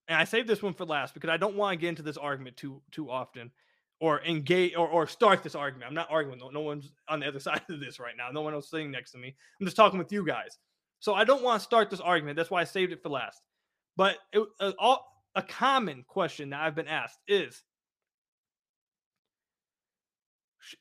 and 0.07 0.17
I 0.17 0.23
saved 0.23 0.47
this 0.47 0.61
one 0.63 0.73
for 0.73 0.85
last 0.85 1.13
because 1.13 1.29
I 1.29 1.37
don't 1.37 1.55
want 1.55 1.73
to 1.73 1.81
get 1.81 1.89
into 1.89 2.03
this 2.03 2.17
argument 2.17 2.57
too 2.57 2.81
too 2.91 3.09
often 3.09 3.51
or 3.99 4.21
engage 4.23 4.75
or, 4.75 4.87
or 4.87 5.07
start 5.07 5.43
this 5.43 5.55
argument. 5.55 5.89
I'm 5.89 5.95
not 5.95 6.07
arguing. 6.09 6.39
No, 6.39 6.49
no 6.49 6.61
one's 6.61 6.91
on 7.09 7.19
the 7.19 7.27
other 7.27 7.39
side 7.41 7.61
of 7.69 7.79
this 7.79 7.99
right 7.99 8.15
now. 8.17 8.29
No 8.31 8.41
one 8.41 8.53
else 8.53 8.69
sitting 8.69 8.91
next 8.91 9.11
to 9.11 9.17
me. 9.17 9.35
I'm 9.59 9.65
just 9.65 9.77
talking 9.77 9.99
with 9.99 10.11
you 10.11 10.25
guys. 10.25 10.57
So 10.99 11.13
I 11.13 11.23
don't 11.23 11.43
want 11.43 11.59
to 11.59 11.63
start 11.63 11.89
this 11.89 11.99
argument. 11.99 12.37
That's 12.37 12.49
why 12.49 12.61
I 12.61 12.65
saved 12.65 12.91
it 12.91 13.03
for 13.03 13.09
last. 13.09 13.41
But 13.95 14.17
it, 14.33 14.43
uh, 14.59 14.73
all, 14.79 15.05
a 15.35 15.41
common 15.41 16.03
question 16.07 16.49
that 16.49 16.61
I've 16.61 16.75
been 16.75 16.87
asked 16.87 17.19
is 17.27 17.63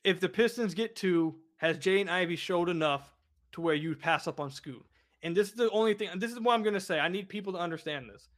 if 0.04 0.20
the 0.20 0.28
Pistons 0.28 0.74
get 0.74 0.96
two, 0.96 1.36
has 1.58 1.78
Jaden 1.78 2.08
Ivey 2.08 2.36
showed 2.36 2.68
enough 2.68 3.14
to 3.52 3.60
where 3.60 3.74
you 3.74 3.94
pass 3.94 4.26
up 4.26 4.40
on 4.40 4.50
Scoot? 4.50 4.84
And 5.22 5.36
this 5.36 5.48
is 5.48 5.54
the 5.54 5.70
only 5.70 5.94
thing, 5.94 6.10
this 6.16 6.32
is 6.32 6.40
what 6.40 6.54
I'm 6.54 6.62
going 6.62 6.74
to 6.74 6.80
say. 6.80 6.98
I 6.98 7.08
need 7.08 7.28
people 7.28 7.52
to 7.54 7.58
understand 7.58 8.08
this. 8.10 8.28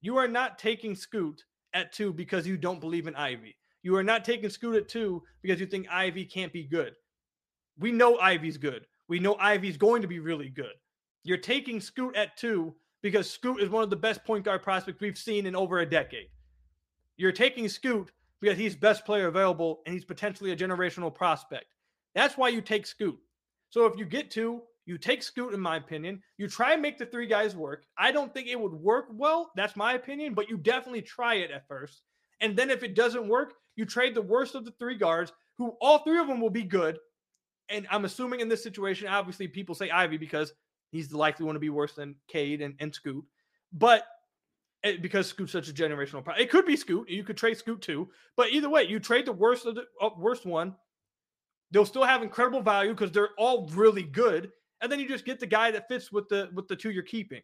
You 0.00 0.16
are 0.16 0.28
not 0.28 0.58
taking 0.58 0.94
Scoot 0.94 1.44
at 1.74 1.92
two 1.92 2.12
because 2.12 2.46
you 2.46 2.56
don't 2.56 2.80
believe 2.80 3.06
in 3.06 3.14
Ivey. 3.14 3.56
You 3.82 3.96
are 3.96 4.04
not 4.04 4.24
taking 4.24 4.50
Scoot 4.50 4.76
at 4.76 4.88
two 4.88 5.22
because 5.42 5.60
you 5.60 5.66
think 5.66 5.88
Ivey 5.90 6.24
can't 6.24 6.52
be 6.52 6.64
good. 6.64 6.94
We 7.78 7.92
know 7.92 8.18
Ivey's 8.18 8.58
good. 8.58 8.86
We 9.08 9.18
know 9.18 9.36
Ivey's 9.38 9.76
going 9.76 10.02
to 10.02 10.08
be 10.08 10.18
really 10.18 10.48
good. 10.50 10.74
You're 11.24 11.38
taking 11.38 11.80
Scoot 11.80 12.16
at 12.16 12.36
two 12.36 12.74
because 13.02 13.30
Scoot 13.30 13.60
is 13.60 13.70
one 13.70 13.82
of 13.82 13.90
the 13.90 13.96
best 13.96 14.24
point 14.24 14.44
guard 14.44 14.62
prospects 14.62 15.00
we've 15.00 15.18
seen 15.18 15.46
in 15.46 15.56
over 15.56 15.78
a 15.78 15.88
decade. 15.88 16.28
You're 17.16 17.32
taking 17.32 17.68
Scoot 17.68 18.10
because 18.40 18.58
he's 18.58 18.74
the 18.74 18.80
best 18.80 19.04
player 19.04 19.26
available 19.28 19.80
and 19.84 19.94
he's 19.94 20.04
potentially 20.04 20.52
a 20.52 20.56
generational 20.56 21.14
prospect. 21.14 21.66
That's 22.14 22.36
why 22.36 22.48
you 22.48 22.60
take 22.60 22.86
Scoot. 22.86 23.18
So 23.70 23.86
if 23.86 23.98
you 23.98 24.04
get 24.04 24.30
to, 24.32 24.62
you 24.88 24.96
take 24.96 25.22
Scoot, 25.22 25.52
in 25.52 25.60
my 25.60 25.76
opinion. 25.76 26.22
You 26.38 26.48
try 26.48 26.72
and 26.72 26.80
make 26.80 26.96
the 26.96 27.04
three 27.04 27.26
guys 27.26 27.54
work. 27.54 27.84
I 27.98 28.10
don't 28.10 28.32
think 28.32 28.48
it 28.48 28.58
would 28.58 28.72
work 28.72 29.08
well. 29.12 29.52
That's 29.54 29.76
my 29.76 29.92
opinion, 29.92 30.32
but 30.32 30.48
you 30.48 30.56
definitely 30.56 31.02
try 31.02 31.34
it 31.34 31.50
at 31.50 31.68
first. 31.68 32.00
And 32.40 32.56
then 32.56 32.70
if 32.70 32.82
it 32.82 32.94
doesn't 32.94 33.28
work, 33.28 33.52
you 33.76 33.84
trade 33.84 34.14
the 34.14 34.22
worst 34.22 34.54
of 34.54 34.64
the 34.64 34.72
three 34.78 34.96
guards, 34.96 35.30
who 35.58 35.76
all 35.82 35.98
three 35.98 36.18
of 36.18 36.26
them 36.26 36.40
will 36.40 36.48
be 36.48 36.62
good. 36.62 36.98
And 37.68 37.86
I'm 37.90 38.06
assuming 38.06 38.40
in 38.40 38.48
this 38.48 38.62
situation, 38.62 39.08
obviously, 39.08 39.46
people 39.46 39.74
say 39.74 39.90
Ivey 39.90 40.16
because 40.16 40.54
he's 40.90 41.08
the 41.08 41.18
likely 41.18 41.44
one 41.44 41.54
to 41.54 41.60
be 41.60 41.68
worse 41.68 41.92
than 41.92 42.14
Cade 42.26 42.62
and, 42.62 42.74
and 42.80 42.94
Scoot. 42.94 43.26
But 43.74 44.06
it, 44.82 44.94
eh, 44.94 44.98
because 45.02 45.26
Scoot's 45.26 45.52
such 45.52 45.68
a 45.68 45.74
generational 45.74 46.24
problem, 46.24 46.38
it 46.38 46.50
could 46.50 46.64
be 46.64 46.76
Scoot. 46.76 47.10
You 47.10 47.24
could 47.24 47.36
trade 47.36 47.58
Scoot 47.58 47.82
too. 47.82 48.08
But 48.38 48.52
either 48.52 48.70
way, 48.70 48.84
you 48.84 49.00
trade 49.00 49.26
the 49.26 49.32
worst 49.32 49.66
of 49.66 49.74
the 49.74 49.84
uh, 50.00 50.08
worst 50.16 50.46
one. 50.46 50.76
They'll 51.72 51.84
still 51.84 52.04
have 52.04 52.22
incredible 52.22 52.62
value 52.62 52.94
because 52.94 53.12
they're 53.12 53.34
all 53.36 53.68
really 53.74 54.02
good 54.02 54.50
and 54.80 54.90
then 54.90 55.00
you 55.00 55.08
just 55.08 55.24
get 55.24 55.40
the 55.40 55.46
guy 55.46 55.70
that 55.70 55.88
fits 55.88 56.12
with 56.12 56.28
the 56.28 56.50
with 56.54 56.68
the 56.68 56.76
two 56.76 56.90
you're 56.90 57.02
keeping 57.02 57.42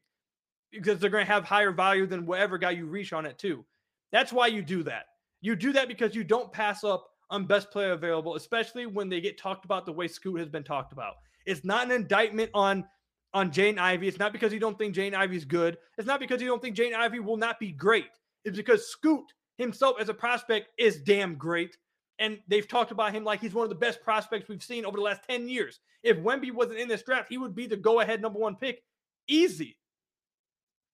because 0.73 0.99
they're 0.99 1.11
going 1.11 1.25
to 1.25 1.33
have 1.33 1.45
higher 1.45 1.73
value 1.73 2.07
than 2.07 2.27
whatever 2.27 2.59
guy 2.59 2.71
you 2.71 2.87
reach 2.87 3.13
on 3.13 3.27
it 3.27 3.39
too. 3.39 3.65
That's 4.13 4.33
why 4.33 4.49
you 4.49 4.63
do 4.63 4.83
that. 4.85 5.07
You 5.41 5.57
do 5.57 5.73
that 5.73 5.89
because 5.89 6.15
you 6.15 6.25
don't 6.25 6.53
pass 6.53 6.85
up 6.85 7.09
on 7.31 7.47
best 7.47 7.71
player 7.71 7.93
available, 7.93 8.35
especially 8.35 8.87
when 8.87 9.09
they 9.09 9.21
get 9.21 9.39
talked 9.39 9.65
about 9.65 9.87
the 9.87 9.93
way 9.93 10.09
Scoot 10.09 10.39
has 10.39 10.49
been 10.49 10.65
talked 10.65 10.93
about. 10.93 11.15
It's 11.47 11.65
not 11.65 11.87
an 11.87 11.93
indictment 11.93 12.51
on 12.55 12.85
on 13.33 13.51
Jaden 13.51 13.79
Ivey. 13.79 14.07
It's 14.07 14.19
not 14.19 14.33
because 14.33 14.53
you 14.53 14.61
don't 14.61 14.79
think 14.79 14.95
Jaden 14.95 15.15
Ivey's 15.15 15.45
good. 15.45 15.77
It's 15.99 16.07
not 16.07 16.21
because 16.21 16.41
you 16.41 16.47
don't 16.47 16.63
think 16.63 16.77
Jaden 16.77 16.95
Ivey 16.95 17.19
will 17.19 17.37
not 17.37 17.59
be 17.59 17.73
great. 17.73 18.11
It's 18.45 18.57
because 18.57 18.89
Scoot 18.89 19.25
himself 19.59 19.97
as 20.01 20.09
a 20.09 20.15
prospect 20.15 20.69
is 20.79 21.01
damn 21.01 21.35
great. 21.35 21.77
And 22.19 22.39
they've 22.47 22.67
talked 22.67 22.93
about 22.93 23.13
him 23.13 23.25
like 23.25 23.41
he's 23.41 23.55
one 23.55 23.65
of 23.65 23.71
the 23.71 23.75
best 23.75 24.03
prospects 24.03 24.49
we've 24.49 24.63
seen 24.63 24.85
over 24.85 24.97
the 24.97 25.03
last 25.03 25.23
10 25.29 25.49
years. 25.49 25.81
If 26.03 26.19
Wemby 26.19 26.53
wasn't 26.53 26.79
in 26.79 26.89
this 26.89 27.03
draft, 27.03 27.29
he 27.29 27.39
would 27.39 27.55
be 27.55 27.67
the 27.67 27.77
go 27.77 28.01
ahead 28.01 28.23
number 28.23 28.39
one 28.39 28.57
pick. 28.57 28.83
Easy. 29.27 29.77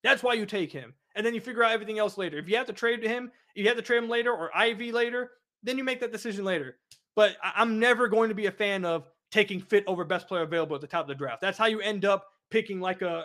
That's 0.02 0.22
why 0.22 0.34
you 0.34 0.46
take 0.46 0.72
him. 0.72 0.94
And 1.14 1.26
then 1.26 1.34
you 1.34 1.40
figure 1.40 1.64
out 1.64 1.72
everything 1.72 1.98
else 1.98 2.16
later. 2.16 2.38
If 2.38 2.48
you 2.48 2.56
have 2.56 2.66
to 2.66 2.72
trade 2.72 3.02
him, 3.02 3.30
if 3.54 3.62
you 3.62 3.68
have 3.68 3.76
to 3.76 3.82
trade 3.82 3.98
him 3.98 4.08
later 4.08 4.32
or 4.32 4.56
Ivey 4.56 4.92
later, 4.92 5.32
then 5.62 5.76
you 5.76 5.84
make 5.84 6.00
that 6.00 6.12
decision 6.12 6.44
later. 6.44 6.76
But 7.16 7.36
I'm 7.42 7.78
never 7.78 8.08
going 8.08 8.28
to 8.28 8.34
be 8.34 8.46
a 8.46 8.52
fan 8.52 8.84
of 8.84 9.08
taking 9.30 9.60
fit 9.60 9.84
over 9.86 10.04
best 10.04 10.28
player 10.28 10.42
available 10.42 10.74
at 10.74 10.80
the 10.80 10.86
top 10.86 11.02
of 11.02 11.08
the 11.08 11.14
draft. 11.14 11.40
That's 11.40 11.58
how 11.58 11.66
you 11.66 11.80
end 11.80 12.04
up 12.04 12.26
picking 12.50 12.80
like 12.80 13.02
a 13.02 13.24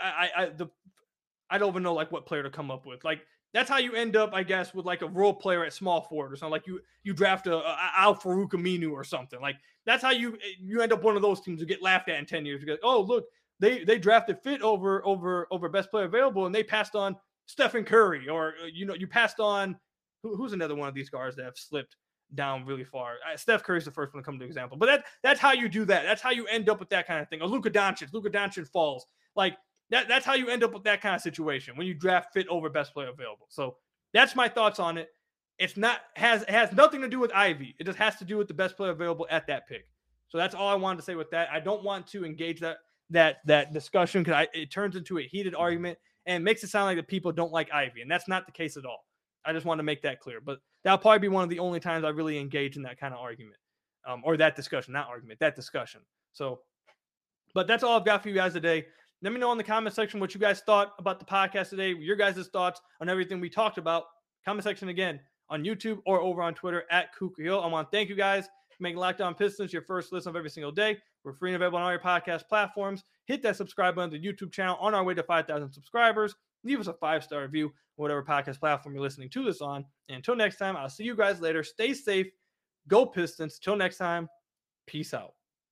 I, 0.00 0.30
I 0.36 0.46
the 0.46 0.68
I 1.50 1.58
don't 1.58 1.70
even 1.70 1.82
know 1.82 1.94
like 1.94 2.10
what 2.10 2.26
player 2.26 2.42
to 2.42 2.50
come 2.50 2.70
up 2.70 2.86
with. 2.86 3.04
Like 3.04 3.20
that's 3.54 3.70
how 3.70 3.78
you 3.78 3.94
end 3.94 4.16
up, 4.16 4.34
I 4.34 4.42
guess, 4.42 4.74
with 4.74 4.84
like 4.84 5.02
a 5.02 5.06
role 5.06 5.32
player 5.32 5.64
at 5.64 5.72
small 5.72 6.02
forward 6.02 6.32
or 6.32 6.36
something. 6.36 6.50
Like 6.50 6.66
you 6.66 6.80
you 7.04 7.14
draft 7.14 7.46
a, 7.46 7.56
a 7.56 7.90
Al 7.96 8.14
Farouq 8.16 8.50
Aminu 8.50 8.90
or 8.90 9.04
something. 9.04 9.40
Like 9.40 9.56
that's 9.86 10.02
how 10.02 10.10
you 10.10 10.34
eh, 10.34 10.56
you 10.60 10.82
end 10.82 10.92
up 10.92 11.04
one 11.04 11.14
of 11.14 11.22
those 11.22 11.40
teams 11.40 11.60
who 11.60 11.66
get 11.66 11.80
laughed 11.80 12.08
at 12.08 12.18
in 12.18 12.26
ten 12.26 12.44
years. 12.44 12.60
Because 12.60 12.80
oh 12.82 13.00
look, 13.00 13.26
they 13.60 13.84
they 13.84 13.96
drafted 13.96 14.40
fit 14.40 14.60
over 14.60 15.06
over 15.06 15.46
over 15.52 15.68
best 15.68 15.90
player 15.90 16.04
available, 16.04 16.46
and 16.46 16.54
they 16.54 16.64
passed 16.64 16.96
on 16.96 17.16
Stephen 17.46 17.84
Curry, 17.84 18.28
or 18.28 18.54
uh, 18.62 18.66
you 18.72 18.86
know 18.86 18.94
you 18.94 19.06
passed 19.06 19.38
on 19.38 19.76
who, 20.24 20.36
who's 20.36 20.52
another 20.52 20.74
one 20.74 20.88
of 20.88 20.94
these 20.94 21.08
guards 21.08 21.36
that 21.36 21.44
have 21.44 21.56
slipped 21.56 21.96
down 22.34 22.66
really 22.66 22.84
far. 22.84 23.14
Uh, 23.30 23.36
Steph 23.36 23.62
Curry's 23.62 23.84
the 23.84 23.92
first 23.92 24.12
one 24.12 24.22
to 24.22 24.26
come 24.26 24.36
to 24.40 24.44
example, 24.44 24.76
but 24.76 24.86
that 24.86 25.04
that's 25.22 25.38
how 25.38 25.52
you 25.52 25.68
do 25.68 25.84
that. 25.84 26.02
That's 26.02 26.22
how 26.22 26.30
you 26.30 26.46
end 26.46 26.68
up 26.68 26.80
with 26.80 26.88
that 26.88 27.06
kind 27.06 27.20
of 27.20 27.28
thing. 27.28 27.40
Or 27.40 27.46
Luka 27.46 27.70
Doncic, 27.70 28.12
Luka 28.12 28.30
Doncic 28.30 28.68
falls 28.68 29.06
like 29.36 29.56
that, 29.94 30.08
that's 30.08 30.26
how 30.26 30.34
you 30.34 30.48
end 30.48 30.64
up 30.64 30.74
with 30.74 30.82
that 30.82 31.00
kind 31.00 31.14
of 31.14 31.20
situation 31.20 31.76
when 31.76 31.86
you 31.86 31.94
draft 31.94 32.32
fit 32.34 32.48
over 32.48 32.68
best 32.68 32.92
player 32.92 33.08
available. 33.08 33.46
So 33.48 33.76
that's 34.12 34.34
my 34.34 34.48
thoughts 34.48 34.80
on 34.80 34.98
it. 34.98 35.08
It's 35.58 35.76
not 35.76 36.00
has 36.16 36.42
it 36.42 36.50
has 36.50 36.72
nothing 36.72 37.00
to 37.02 37.08
do 37.08 37.20
with 37.20 37.32
Ivey. 37.32 37.76
It 37.78 37.84
just 37.84 37.98
has 37.98 38.16
to 38.16 38.24
do 38.24 38.36
with 38.36 38.48
the 38.48 38.54
best 38.54 38.76
player 38.76 38.90
available 38.90 39.28
at 39.30 39.46
that 39.46 39.68
pick. 39.68 39.86
So 40.28 40.36
that's 40.36 40.52
all 40.52 40.66
I 40.66 40.74
wanted 40.74 40.96
to 40.96 41.04
say 41.04 41.14
with 41.14 41.30
that. 41.30 41.48
I 41.52 41.60
don't 41.60 41.84
want 41.84 42.08
to 42.08 42.24
engage 42.24 42.58
that 42.60 42.78
that 43.10 43.36
that 43.46 43.72
discussion 43.72 44.24
because 44.24 44.48
it 44.52 44.72
turns 44.72 44.96
into 44.96 45.18
a 45.18 45.22
heated 45.22 45.54
argument 45.54 45.96
and 46.26 46.42
makes 46.42 46.64
it 46.64 46.70
sound 46.70 46.86
like 46.86 46.96
the 46.96 47.04
people 47.04 47.30
don't 47.30 47.52
like 47.52 47.72
Ivey, 47.72 48.02
and 48.02 48.10
that's 48.10 48.26
not 48.26 48.46
the 48.46 48.52
case 48.52 48.76
at 48.76 48.84
all. 48.84 49.04
I 49.44 49.52
just 49.52 49.64
want 49.64 49.78
to 49.78 49.84
make 49.84 50.02
that 50.02 50.18
clear. 50.18 50.40
But 50.40 50.58
that'll 50.82 50.98
probably 50.98 51.20
be 51.20 51.28
one 51.28 51.44
of 51.44 51.50
the 51.50 51.60
only 51.60 51.78
times 51.78 52.02
I 52.02 52.08
really 52.08 52.38
engage 52.38 52.76
in 52.76 52.82
that 52.82 52.98
kind 52.98 53.14
of 53.14 53.20
argument 53.20 53.58
um, 54.08 54.22
or 54.24 54.36
that 54.38 54.56
discussion, 54.56 54.92
not 54.92 55.06
argument, 55.06 55.38
that 55.38 55.54
discussion. 55.54 56.00
So, 56.32 56.62
but 57.54 57.68
that's 57.68 57.84
all 57.84 57.96
I've 57.96 58.04
got 58.04 58.22
for 58.24 58.28
you 58.28 58.34
guys 58.34 58.54
today. 58.54 58.86
Let 59.24 59.32
me 59.32 59.40
know 59.40 59.50
in 59.52 59.56
the 59.56 59.64
comment 59.64 59.96
section 59.96 60.20
what 60.20 60.34
you 60.34 60.38
guys 60.40 60.60
thought 60.60 60.92
about 60.98 61.18
the 61.18 61.24
podcast 61.24 61.70
today, 61.70 61.94
your 61.94 62.14
guys' 62.14 62.46
thoughts 62.48 62.82
on 63.00 63.08
everything 63.08 63.40
we 63.40 63.48
talked 63.48 63.78
about. 63.78 64.04
Comment 64.44 64.62
section 64.62 64.90
again 64.90 65.18
on 65.48 65.64
YouTube 65.64 66.00
or 66.04 66.20
over 66.20 66.42
on 66.42 66.52
Twitter 66.52 66.84
at 66.90 67.16
Kuka 67.18 67.40
Hill. 67.40 67.58
I 67.62 67.66
want 67.68 67.90
to 67.90 67.96
thank 67.96 68.10
you 68.10 68.16
guys 68.16 68.44
for 68.44 68.82
making 68.82 68.98
Locked 68.98 69.22
On 69.22 69.34
Pistons 69.34 69.72
your 69.72 69.80
first 69.80 70.12
listen 70.12 70.28
of 70.28 70.36
every 70.36 70.50
single 70.50 70.70
day. 70.70 70.98
We're 71.24 71.32
free 71.32 71.52
and 71.52 71.56
available 71.56 71.78
on 71.78 71.84
all 71.84 71.90
your 71.90 72.00
podcast 72.00 72.48
platforms. 72.50 73.02
Hit 73.24 73.42
that 73.44 73.56
subscribe 73.56 73.94
button 73.94 74.10
to 74.10 74.18
the 74.18 74.22
YouTube 74.22 74.52
channel 74.52 74.76
on 74.78 74.92
our 74.92 75.02
way 75.02 75.14
to 75.14 75.22
5,000 75.22 75.72
subscribers. 75.72 76.34
Leave 76.62 76.78
us 76.78 76.88
a 76.88 76.92
five 76.92 77.24
star 77.24 77.40
review, 77.40 77.72
whatever 77.96 78.22
podcast 78.22 78.60
platform 78.60 78.94
you're 78.94 79.02
listening 79.02 79.30
to 79.30 79.42
this 79.42 79.62
on. 79.62 79.86
And 80.10 80.16
until 80.16 80.36
next 80.36 80.58
time, 80.58 80.76
I'll 80.76 80.90
see 80.90 81.04
you 81.04 81.16
guys 81.16 81.40
later. 81.40 81.64
Stay 81.64 81.94
safe. 81.94 82.26
Go 82.88 83.06
Pistons. 83.06 83.58
Till 83.58 83.76
next 83.76 83.96
time, 83.96 84.28
peace 84.86 85.14
out. 85.14 85.32